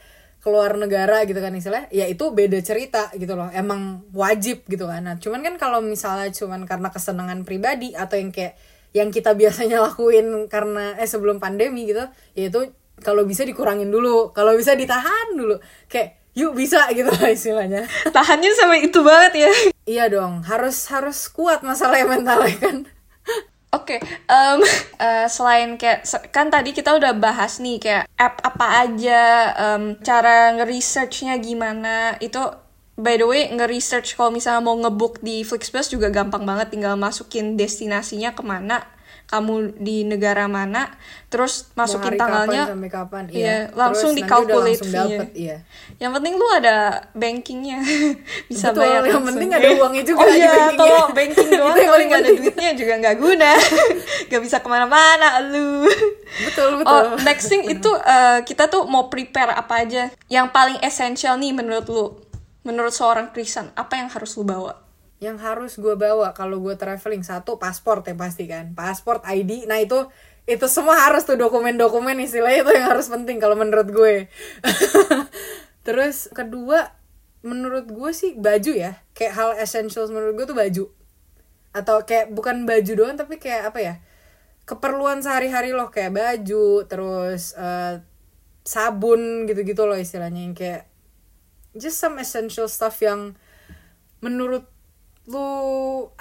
keluar 0.47 0.79
negara 0.79 1.27
gitu 1.27 1.43
kan 1.43 1.51
istilah 1.51 1.91
ya 1.91 2.07
itu 2.07 2.31
beda 2.31 2.63
cerita 2.63 3.11
gitu 3.19 3.35
loh 3.35 3.51
emang 3.51 4.07
wajib 4.15 4.63
gitu 4.71 4.87
kan. 4.87 5.03
Nah 5.03 5.19
cuman 5.19 5.43
kan 5.43 5.59
kalau 5.59 5.83
misalnya 5.83 6.31
cuman 6.31 6.63
karena 6.71 6.95
kesenangan 6.95 7.43
pribadi 7.43 7.99
atau 7.99 8.15
yang 8.15 8.31
kayak 8.31 8.55
yang 8.95 9.11
kita 9.11 9.35
biasanya 9.35 9.83
lakuin 9.91 10.47
karena 10.47 10.95
eh 11.03 11.11
sebelum 11.11 11.43
pandemi 11.43 11.91
gitu 11.91 12.07
ya 12.39 12.47
itu 12.47 12.71
kalau 13.03 13.27
bisa 13.27 13.43
dikurangin 13.43 13.91
dulu 13.91 14.31
kalau 14.31 14.55
bisa 14.55 14.79
ditahan 14.79 15.35
dulu. 15.35 15.59
Kayak 15.91 16.23
yuk 16.39 16.55
bisa 16.55 16.87
gitu 16.95 17.11
lah 17.11 17.35
istilahnya. 17.35 17.83
Tahannya 18.15 18.55
sampai 18.55 18.87
itu 18.87 19.03
banget 19.03 19.51
ya. 19.51 19.53
iya 19.87 20.11
dong 20.11 20.43
harus 20.47 20.87
harus 20.91 21.31
kuat 21.31 21.63
masalah 21.63 22.03
mentalnya 22.07 22.55
kan 22.59 22.77
Oke, 23.77 23.97
em, 24.31 24.59
eh, 25.05 25.27
selain 25.29 25.77
kayak 25.81 26.01
kan 26.33 26.47
tadi 26.55 26.71
kita 26.73 26.91
udah 26.99 27.13
bahas 27.19 27.59
nih 27.65 27.77
kayak 27.83 28.05
app 28.17 28.41
apa 28.49 28.67
aja, 28.87 29.23
em, 29.75 29.83
cara 30.01 30.55
nge-researchnya 30.57 31.35
gimana, 31.43 32.17
itu 32.25 32.41
by 32.97 33.15
the 33.15 33.25
way 33.25 33.49
nge-research 33.49 34.17
kalau 34.17 34.33
misalnya 34.33 34.61
mau 34.61 34.75
ngebook 34.75 35.21
di 35.21 35.45
Flixbus 35.45 35.89
juga 35.89 36.09
gampang 36.09 36.43
banget, 36.43 36.73
tinggal 36.73 36.97
masukin 36.97 37.55
destinasinya 37.55 38.33
ke 38.33 38.41
mana, 38.41 38.83
kamu 39.27 39.75
di 39.77 40.07
negara 40.07 40.47
mana, 40.47 40.95
terus 41.27 41.67
masukin 41.75 42.15
tanggalnya, 42.15 42.63
kapan 42.63 42.73
sampai 42.79 42.91
kapan. 42.91 43.23
Iya, 43.27 43.57
langsung 43.75 44.15
Terus 44.15 44.21
dikalkulate 44.23 44.71
langsung 44.79 44.87
fee-nya. 44.87 45.19
dapet, 45.19 45.31
iya. 45.35 45.57
Yang 45.99 46.13
penting 46.15 46.35
lu 46.39 46.47
ada 46.55 46.77
bankingnya, 47.11 47.79
bisa 48.51 48.71
Betul, 48.71 48.81
bayar 48.87 49.03
yang 49.03 49.19
langsung. 49.19 49.27
penting 49.35 49.51
ada 49.51 49.69
uangnya 49.75 50.05
juga 50.07 50.23
Oh 50.23 50.31
di 50.31 50.39
iya, 50.39 50.53
kalau 50.73 51.05
banking 51.11 51.49
doang, 51.59 51.75
kalau 51.75 51.99
nggak 52.01 52.21
ada 52.23 52.31
duitnya 52.33 52.71
juga 52.79 52.93
nggak 53.03 53.17
guna, 53.19 53.51
nggak 54.31 54.43
bisa 54.47 54.57
ke 54.63 54.69
mana-mana 54.71 55.29
lu. 55.43 55.91
betul 56.47 56.71
betul. 56.79 56.87
Oh, 56.87 57.19
next 57.23 57.51
thing 57.51 57.67
itu 57.67 57.91
eh, 57.99 58.39
kita 58.43 58.71
tuh 58.71 58.87
mau 58.87 59.11
prepare 59.11 59.53
apa 59.53 59.83
aja. 59.83 60.07
Yang 60.27 60.47
paling 60.51 60.79
essential 60.83 61.35
nih 61.35 61.51
menurut 61.51 61.87
lu, 61.91 62.07
menurut 62.67 62.91
seorang 62.91 63.31
Krisan, 63.31 63.71
apa 63.79 63.95
yang 63.97 64.11
harus 64.11 64.35
lu 64.35 64.43
bawa? 64.43 64.87
yang 65.17 65.41
harus 65.41 65.81
gue 65.81 65.97
bawa 65.97 66.37
kalau 66.37 66.61
gue 66.61 66.77
traveling 66.77 67.25
satu 67.25 67.57
paspor 67.57 68.05
yang 68.05 68.21
pasti 68.21 68.45
kan. 68.45 68.77
Paspor 68.77 69.25
ID 69.25 69.65
nah 69.65 69.81
itu 69.81 69.97
itu 70.47 70.67
semua 70.69 71.09
harus 71.09 71.27
tuh 71.27 71.35
dokumen-dokumen 71.35 72.15
istilahnya 72.23 72.63
itu 72.63 72.73
yang 72.77 72.87
harus 72.93 73.09
penting 73.09 73.41
kalau 73.41 73.57
menurut 73.57 73.89
gue. 73.89 74.29
Terus 75.87 76.29
kedua 76.37 76.93
menurut 77.41 77.89
gue 77.89 78.11
sih 78.13 78.37
baju 78.37 78.73
ya. 78.77 79.01
Kayak 79.17 79.33
hal 79.35 79.51
essentials 79.57 80.13
menurut 80.13 80.37
gue 80.37 80.47
tuh 80.47 80.59
baju. 80.59 80.85
Atau 81.73 82.05
kayak 82.05 82.37
bukan 82.37 82.69
baju 82.69 82.93
doang 82.93 83.17
tapi 83.17 83.41
kayak 83.41 83.73
apa 83.73 83.79
ya? 83.81 83.95
Keperluan 84.69 85.25
sehari-hari 85.25 85.73
loh. 85.73 85.89
Kayak 85.89 86.13
baju 86.13 86.85
terus 86.85 87.57
eh, 87.57 88.05
sabun 88.69 89.49
gitu-gitu 89.49 89.89
loh 89.89 89.97
istilahnya. 89.97 90.45
Yang 90.45 90.55
kayak 90.61 90.83
just 91.77 92.01
some 92.01 92.17
essential 92.19 92.67
stuff 92.67 92.99
yang 93.01 93.37
menurut 94.21 94.65
lu 95.27 95.43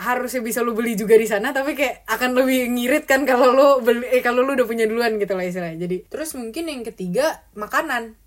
harusnya 0.01 0.41
bisa 0.41 0.65
lu 0.65 0.73
beli 0.73 0.97
juga 0.97 1.13
di 1.13 1.29
sana 1.29 1.53
tapi 1.53 1.77
kayak 1.77 2.09
akan 2.09 2.33
lebih 2.33 2.73
ngirit 2.73 3.05
kan 3.05 3.21
kalau 3.21 3.53
lu 3.53 3.67
beli 3.85 4.01
eh 4.09 4.21
kalau 4.25 4.41
lu 4.41 4.57
udah 4.57 4.65
punya 4.65 4.89
duluan 4.89 5.21
gitu 5.21 5.37
lah 5.37 5.45
istilahnya. 5.45 5.85
Jadi 5.85 6.09
terus 6.09 6.33
mungkin 6.33 6.65
yang 6.65 6.81
ketiga 6.81 7.45
makanan. 7.53 8.17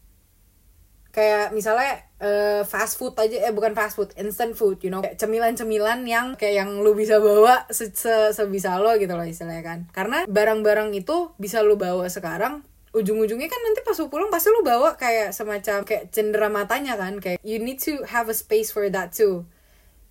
Kayak 1.11 1.51
misalnya 1.51 2.07
eh, 2.23 2.62
fast 2.62 2.95
food 2.95 3.19
aja 3.19 3.51
eh 3.51 3.51
bukan 3.51 3.75
fast 3.75 3.99
food 3.99 4.14
instant 4.14 4.55
food 4.55 4.79
you 4.87 4.91
know. 4.93 5.03
Cemilan-cemilan 5.03 6.07
yang 6.07 6.38
kayak 6.38 6.62
yang 6.62 6.71
lu 6.79 6.95
bisa 6.95 7.19
bawa 7.19 7.67
se 7.75 7.91
se- 7.91 8.31
sebisa 8.31 8.79
lo 8.79 8.95
gitu 9.03 9.19
loh 9.19 9.27
istilahnya 9.27 9.64
kan. 9.67 9.79
Karena 9.91 10.31
barang-barang 10.31 10.95
itu 10.95 11.35
bisa 11.43 11.59
lu 11.67 11.75
bawa 11.75 12.07
sekarang 12.07 12.62
ujung-ujungnya 12.96 13.48
kan 13.51 13.61
nanti 13.61 13.81
pas 13.85 13.96
lu 14.01 14.09
pulang 14.09 14.33
pasti 14.33 14.48
lu 14.48 14.64
bawa 14.64 14.96
kayak 14.96 15.37
semacam 15.37 15.85
kayak 15.85 16.09
cendera 16.09 16.48
matanya 16.48 16.96
kan 16.96 17.20
kayak 17.20 17.38
you 17.44 17.61
need 17.61 17.77
to 17.77 18.01
have 18.09 18.29
a 18.33 18.37
space 18.37 18.72
for 18.72 18.88
that 18.88 19.12
too. 19.12 19.44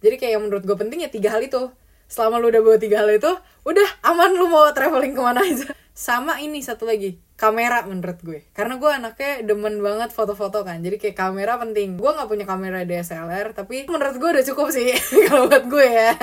Jadi 0.02 0.16
kayak 0.22 0.32
yang 0.38 0.44
menurut 0.46 0.64
gue 0.64 0.78
penting 0.78 1.02
ya 1.02 1.10
tiga 1.10 1.34
hal 1.34 1.42
itu. 1.42 1.74
Selama 2.08 2.40
lu 2.40 2.54
udah 2.54 2.62
bawa 2.64 2.78
tiga 2.80 3.04
hal 3.04 3.10
itu 3.12 3.32
udah 3.68 3.90
aman 4.06 4.32
lu 4.38 4.48
mau 4.48 4.70
traveling 4.72 5.18
ke 5.18 5.22
mana 5.22 5.42
aja. 5.44 5.74
Sama 5.98 6.38
ini 6.38 6.62
satu 6.62 6.86
lagi 6.86 7.18
kamera 7.34 7.82
menurut 7.90 8.22
gue. 8.22 8.40
Karena 8.54 8.78
gue 8.78 8.92
anaknya 8.94 9.42
demen 9.42 9.82
banget 9.82 10.14
foto-foto 10.14 10.62
kan 10.62 10.80
jadi 10.80 11.02
kayak 11.02 11.18
kamera 11.18 11.58
penting. 11.58 11.98
Gue 11.98 12.14
nggak 12.14 12.30
punya 12.30 12.46
kamera 12.46 12.86
DSLR 12.86 13.58
tapi 13.58 13.90
menurut 13.90 14.16
gue 14.22 14.30
udah 14.38 14.46
cukup 14.46 14.70
sih 14.70 14.94
kalau 15.28 15.50
buat 15.50 15.66
gue 15.66 15.88
ya. 15.90 16.14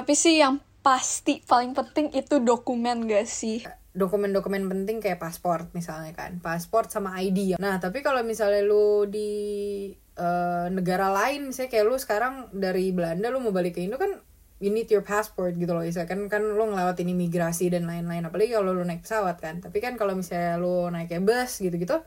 Tapi 0.00 0.12
sih 0.16 0.40
yang 0.40 0.58
pasti 0.84 1.40
paling 1.40 1.72
penting 1.72 2.12
itu 2.12 2.44
dokumen 2.44 3.08
gak 3.08 3.24
sih? 3.24 3.64
Dokumen-dokumen 3.94 4.66
penting 4.66 4.98
kayak 4.98 5.22
paspor 5.22 5.70
misalnya 5.70 6.10
kan 6.12 6.42
paspor 6.42 6.90
sama 6.90 7.14
ID 7.22 7.56
nah 7.62 7.78
tapi 7.78 8.02
kalau 8.02 8.26
misalnya 8.26 8.60
lu 8.66 9.06
di 9.06 9.30
eh, 10.18 10.66
negara 10.68 11.14
lain 11.14 11.54
misalnya 11.54 11.70
kayak 11.70 11.86
lu 11.86 11.96
sekarang 11.96 12.34
dari 12.50 12.90
Belanda 12.90 13.30
lu 13.30 13.38
mau 13.38 13.54
balik 13.54 13.78
ke 13.78 13.86
Indo 13.86 13.94
kan 13.94 14.18
you 14.58 14.70
need 14.70 14.90
your 14.90 15.02
passport 15.02 15.54
gitu 15.54 15.70
loh 15.74 15.86
Isa. 15.86 16.06
kan 16.10 16.26
kan 16.26 16.42
lu 16.42 16.64
ngelewatin 16.74 17.10
imigrasi 17.10 17.70
dan 17.70 17.86
lain-lain 17.86 18.26
apalagi 18.26 18.54
kalau 18.54 18.74
lu 18.74 18.82
naik 18.82 19.06
pesawat 19.06 19.38
kan 19.38 19.62
tapi 19.62 19.78
kan 19.78 19.94
kalau 19.94 20.18
misalnya 20.18 20.58
lu 20.58 20.90
naik 20.90 21.14
bus 21.22 21.62
gitu-gitu 21.62 22.02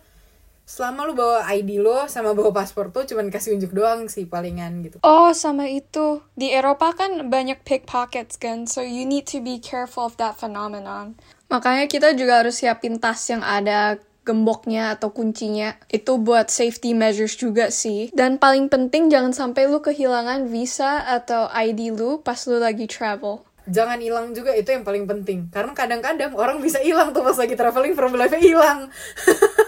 selama 0.67 1.07
lu 1.07 1.15
bawa 1.15 1.47
ID 1.47 1.79
lo 1.79 2.11
sama 2.11 2.35
bawa 2.35 2.51
paspor 2.51 2.91
tuh 2.91 3.07
cuman 3.07 3.31
kasih 3.31 3.55
unjuk 3.55 3.71
doang 3.71 4.11
sih 4.11 4.27
palingan 4.27 4.83
gitu 4.83 4.99
Oh, 4.99 5.31
sama 5.31 5.71
itu. 5.71 6.19
Di 6.35 6.51
Eropa 6.51 6.91
kan 6.91 7.31
banyak 7.31 7.63
pickpockets 7.63 8.35
kan, 8.35 8.67
so 8.67 8.83
you 8.83 9.07
need 9.07 9.23
to 9.23 9.39
be 9.39 9.63
careful 9.63 10.03
of 10.03 10.19
that 10.19 10.35
phenomenon. 10.35 11.15
Makanya 11.47 11.87
kita 11.87 12.11
juga 12.15 12.43
harus 12.43 12.59
siapin 12.59 12.99
tas 12.99 13.23
yang 13.31 13.39
ada 13.39 13.99
gemboknya 14.27 14.99
atau 14.99 15.15
kuncinya. 15.15 15.79
Itu 15.87 16.19
buat 16.19 16.51
safety 16.51 16.91
measures 16.91 17.39
juga 17.39 17.71
sih. 17.71 18.11
Dan 18.11 18.35
paling 18.35 18.67
penting 18.67 19.07
jangan 19.07 19.31
sampai 19.31 19.71
lu 19.71 19.79
kehilangan 19.79 20.51
visa 20.51 21.07
atau 21.07 21.47
ID 21.47 21.95
lu 21.95 22.19
pas 22.19 22.37
lu 22.47 22.59
lagi 22.59 22.85
travel. 22.91 23.47
jangan 23.67 23.99
hilang 23.99 24.31
juga 24.31 24.55
itu 24.55 24.71
yang 24.71 24.87
paling 24.87 25.03
penting 25.03 25.51
karena 25.51 25.75
kadang-kadang 25.75 26.31
orang 26.39 26.63
bisa 26.63 26.79
hilang 26.79 27.11
tuh 27.11 27.19
pas 27.19 27.35
lagi 27.35 27.51
traveling 27.59 27.93
from 27.99 28.15
life 28.15 28.31
hilang 28.39 28.87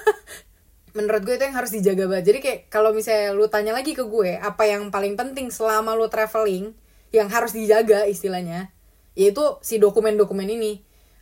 menurut 0.95 1.21
gue 1.27 1.35
itu 1.35 1.43
yang 1.43 1.57
harus 1.59 1.71
dijaga 1.75 2.07
banget 2.07 2.25
jadi 2.31 2.39
kayak 2.39 2.59
kalau 2.71 2.95
misalnya 2.95 3.35
lu 3.35 3.51
tanya 3.51 3.75
lagi 3.75 3.91
ke 3.91 4.07
gue 4.07 4.39
apa 4.39 4.63
yang 4.65 4.87
paling 4.89 5.19
penting 5.19 5.51
selama 5.51 5.99
lu 5.99 6.07
traveling 6.07 6.71
yang 7.11 7.27
harus 7.27 7.51
dijaga 7.51 8.07
istilahnya 8.07 8.71
yaitu 9.19 9.43
si 9.59 9.77
dokumen-dokumen 9.77 10.47
ini 10.47 10.79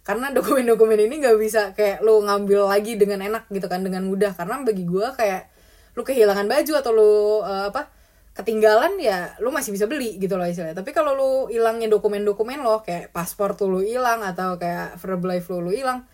karena 0.08 0.32
dokumen-dokumen 0.32 0.96
ini 1.04 1.20
gak 1.20 1.36
bisa 1.36 1.62
kayak 1.76 2.00
lu 2.00 2.24
ngambil 2.24 2.72
lagi 2.72 2.96
dengan 2.96 3.20
enak 3.20 3.52
gitu 3.52 3.68
kan 3.68 3.84
dengan 3.84 4.08
mudah. 4.08 4.32
Karena 4.40 4.64
bagi 4.64 4.88
gue 4.88 5.04
kayak 5.04 5.52
lu 6.00 6.08
kehilangan 6.08 6.48
baju 6.48 6.74
atau 6.80 6.92
lu 6.96 7.12
eh, 7.44 7.68
apa 7.68 7.92
ketinggalan 8.38 9.02
ya 9.02 9.34
lu 9.42 9.50
masih 9.50 9.76
bisa 9.76 9.84
beli 9.84 10.16
gitu 10.16 10.40
loh 10.40 10.48
istilahnya. 10.48 10.80
Tapi 10.80 10.96
kalau 10.96 11.12
lu 11.12 11.32
hilangnya 11.52 11.92
dokumen-dokumen 11.92 12.64
lo 12.64 12.88
kayak 12.88 13.12
paspor 13.12 13.60
tuh 13.60 13.68
lu 13.68 13.84
hilang 13.84 14.24
atau 14.24 14.56
kayak 14.56 14.96
verb 14.96 15.28
life 15.28 15.52
lu 15.52 15.60
lu 15.60 15.76
hilang 15.76 16.08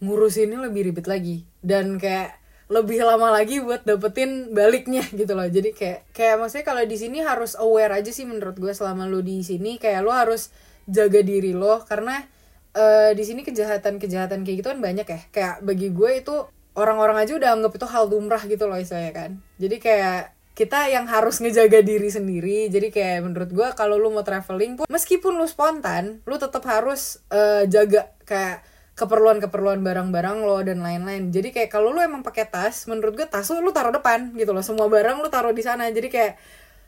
ngurusinnya 0.00 0.64
lebih 0.64 0.88
ribet 0.88 1.04
lagi. 1.04 1.44
Dan 1.60 2.00
kayak 2.00 2.32
lebih 2.72 3.04
lama 3.04 3.28
lagi 3.28 3.60
buat 3.60 3.84
dapetin 3.84 4.56
baliknya 4.56 5.04
gitu 5.20 5.36
loh. 5.36 5.44
Jadi 5.44 5.76
kayak 5.76 6.08
kayak 6.16 6.40
maksudnya 6.40 6.64
kalau 6.64 6.80
di 6.88 6.96
sini 6.96 7.20
harus 7.20 7.60
aware 7.60 7.92
aja 7.92 8.08
sih 8.08 8.24
menurut 8.24 8.56
gue 8.56 8.72
selama 8.72 9.04
lu 9.04 9.20
di 9.20 9.44
sini. 9.44 9.76
Kayak 9.76 10.00
lu 10.00 10.16
harus 10.16 10.48
jaga 10.88 11.20
diri 11.20 11.52
lo 11.52 11.84
karena 11.84 12.37
eh, 12.74 13.10
di 13.16 13.24
sini 13.24 13.40
kejahatan-kejahatan 13.46 14.44
kayak 14.44 14.56
gitu 14.64 14.68
kan 14.72 14.80
banyak 14.80 15.06
ya. 15.06 15.20
Kayak 15.32 15.54
bagi 15.64 15.88
gue 15.92 16.10
itu 16.20 16.34
orang-orang 16.78 17.26
aja 17.26 17.32
udah 17.34 17.50
anggap 17.58 17.72
itu 17.74 17.86
hal 17.90 18.04
lumrah 18.06 18.42
gitu 18.46 18.64
loh 18.68 18.78
saya 18.84 19.10
kan. 19.10 19.40
Jadi 19.56 19.76
kayak 19.82 20.36
kita 20.58 20.90
yang 20.90 21.06
harus 21.06 21.38
ngejaga 21.38 21.86
diri 21.86 22.10
sendiri. 22.10 22.58
Jadi 22.66 22.90
kayak 22.90 23.22
menurut 23.22 23.50
gue 23.54 23.68
kalau 23.78 23.94
lu 23.94 24.10
mau 24.10 24.26
traveling 24.26 24.74
pun 24.78 24.86
meskipun 24.90 25.38
lu 25.38 25.46
spontan 25.46 26.18
lu 26.26 26.34
tetap 26.34 26.66
harus 26.66 27.22
eh, 27.30 27.66
jaga 27.70 28.10
kayak 28.26 28.66
keperluan-keperluan 28.98 29.78
barang-barang 29.86 30.42
lo 30.42 30.58
dan 30.66 30.82
lain-lain. 30.82 31.30
Jadi 31.30 31.54
kayak 31.54 31.70
kalau 31.70 31.94
lu 31.94 32.02
emang 32.02 32.26
pakai 32.26 32.50
tas 32.50 32.90
menurut 32.90 33.14
gue 33.14 33.26
tas 33.30 33.46
lu 33.54 33.62
lu 33.62 33.70
taruh 33.70 33.94
depan 33.94 34.34
gitu 34.34 34.50
loh. 34.50 34.66
Semua 34.66 34.90
barang 34.90 35.22
lu 35.22 35.30
taruh 35.30 35.54
di 35.54 35.62
sana. 35.62 35.86
Jadi 35.94 36.10
kayak 36.10 36.34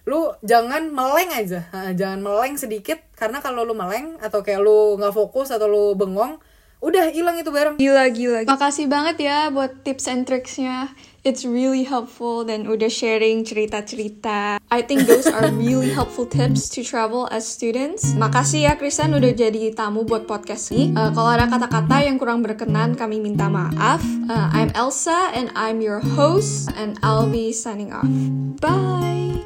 lu 0.09 0.33
jangan 0.41 0.89
meleng 0.89 1.29
aja 1.35 1.69
jangan 1.93 2.21
meleng 2.25 2.57
sedikit 2.57 3.01
karena 3.17 3.45
kalau 3.45 3.69
lu 3.69 3.77
meleng 3.77 4.17
atau 4.21 4.41
kayak 4.41 4.65
lu 4.65 4.97
nggak 4.97 5.13
fokus 5.13 5.53
atau 5.53 5.69
lu 5.69 5.93
bengong 5.93 6.41
udah 6.81 7.13
hilang 7.13 7.37
itu 7.37 7.53
barang 7.53 7.77
Gila, 7.77 8.09
gila. 8.09 8.41
Makasih 8.49 8.89
banget 8.89 9.29
ya 9.29 9.53
buat 9.53 9.85
tips 9.85 10.09
and 10.09 10.25
tricksnya. 10.25 10.89
It's 11.21 11.45
really 11.45 11.85
helpful 11.85 12.49
dan 12.49 12.65
udah 12.65 12.89
sharing 12.89 13.45
cerita-cerita. 13.45 14.57
I 14.73 14.81
think 14.81 15.05
those 15.05 15.29
are 15.29 15.53
really 15.53 15.93
helpful 15.99 16.25
tips 16.25 16.73
to 16.73 16.81
travel 16.81 17.29
as 17.29 17.45
students. 17.45 18.17
Makasih 18.17 18.65
ya 18.65 18.73
Kristen 18.81 19.13
udah 19.13 19.29
jadi 19.37 19.77
tamu 19.77 20.09
buat 20.09 20.25
podcast 20.25 20.73
ini. 20.73 20.97
Uh, 20.97 21.13
kalau 21.13 21.29
ada 21.29 21.45
kata-kata 21.45 22.09
yang 22.09 22.17
kurang 22.17 22.41
berkenan 22.41 22.97
kami 22.97 23.21
minta 23.21 23.53
maaf. 23.53 24.01
Uh, 24.33 24.49
I'm 24.49 24.73
Elsa 24.73 25.37
and 25.37 25.53
I'm 25.53 25.85
your 25.85 26.01
host 26.01 26.73
and 26.73 26.97
I'll 27.05 27.29
be 27.29 27.53
signing 27.53 27.93
off. 27.93 28.09
Bye. 28.65 29.45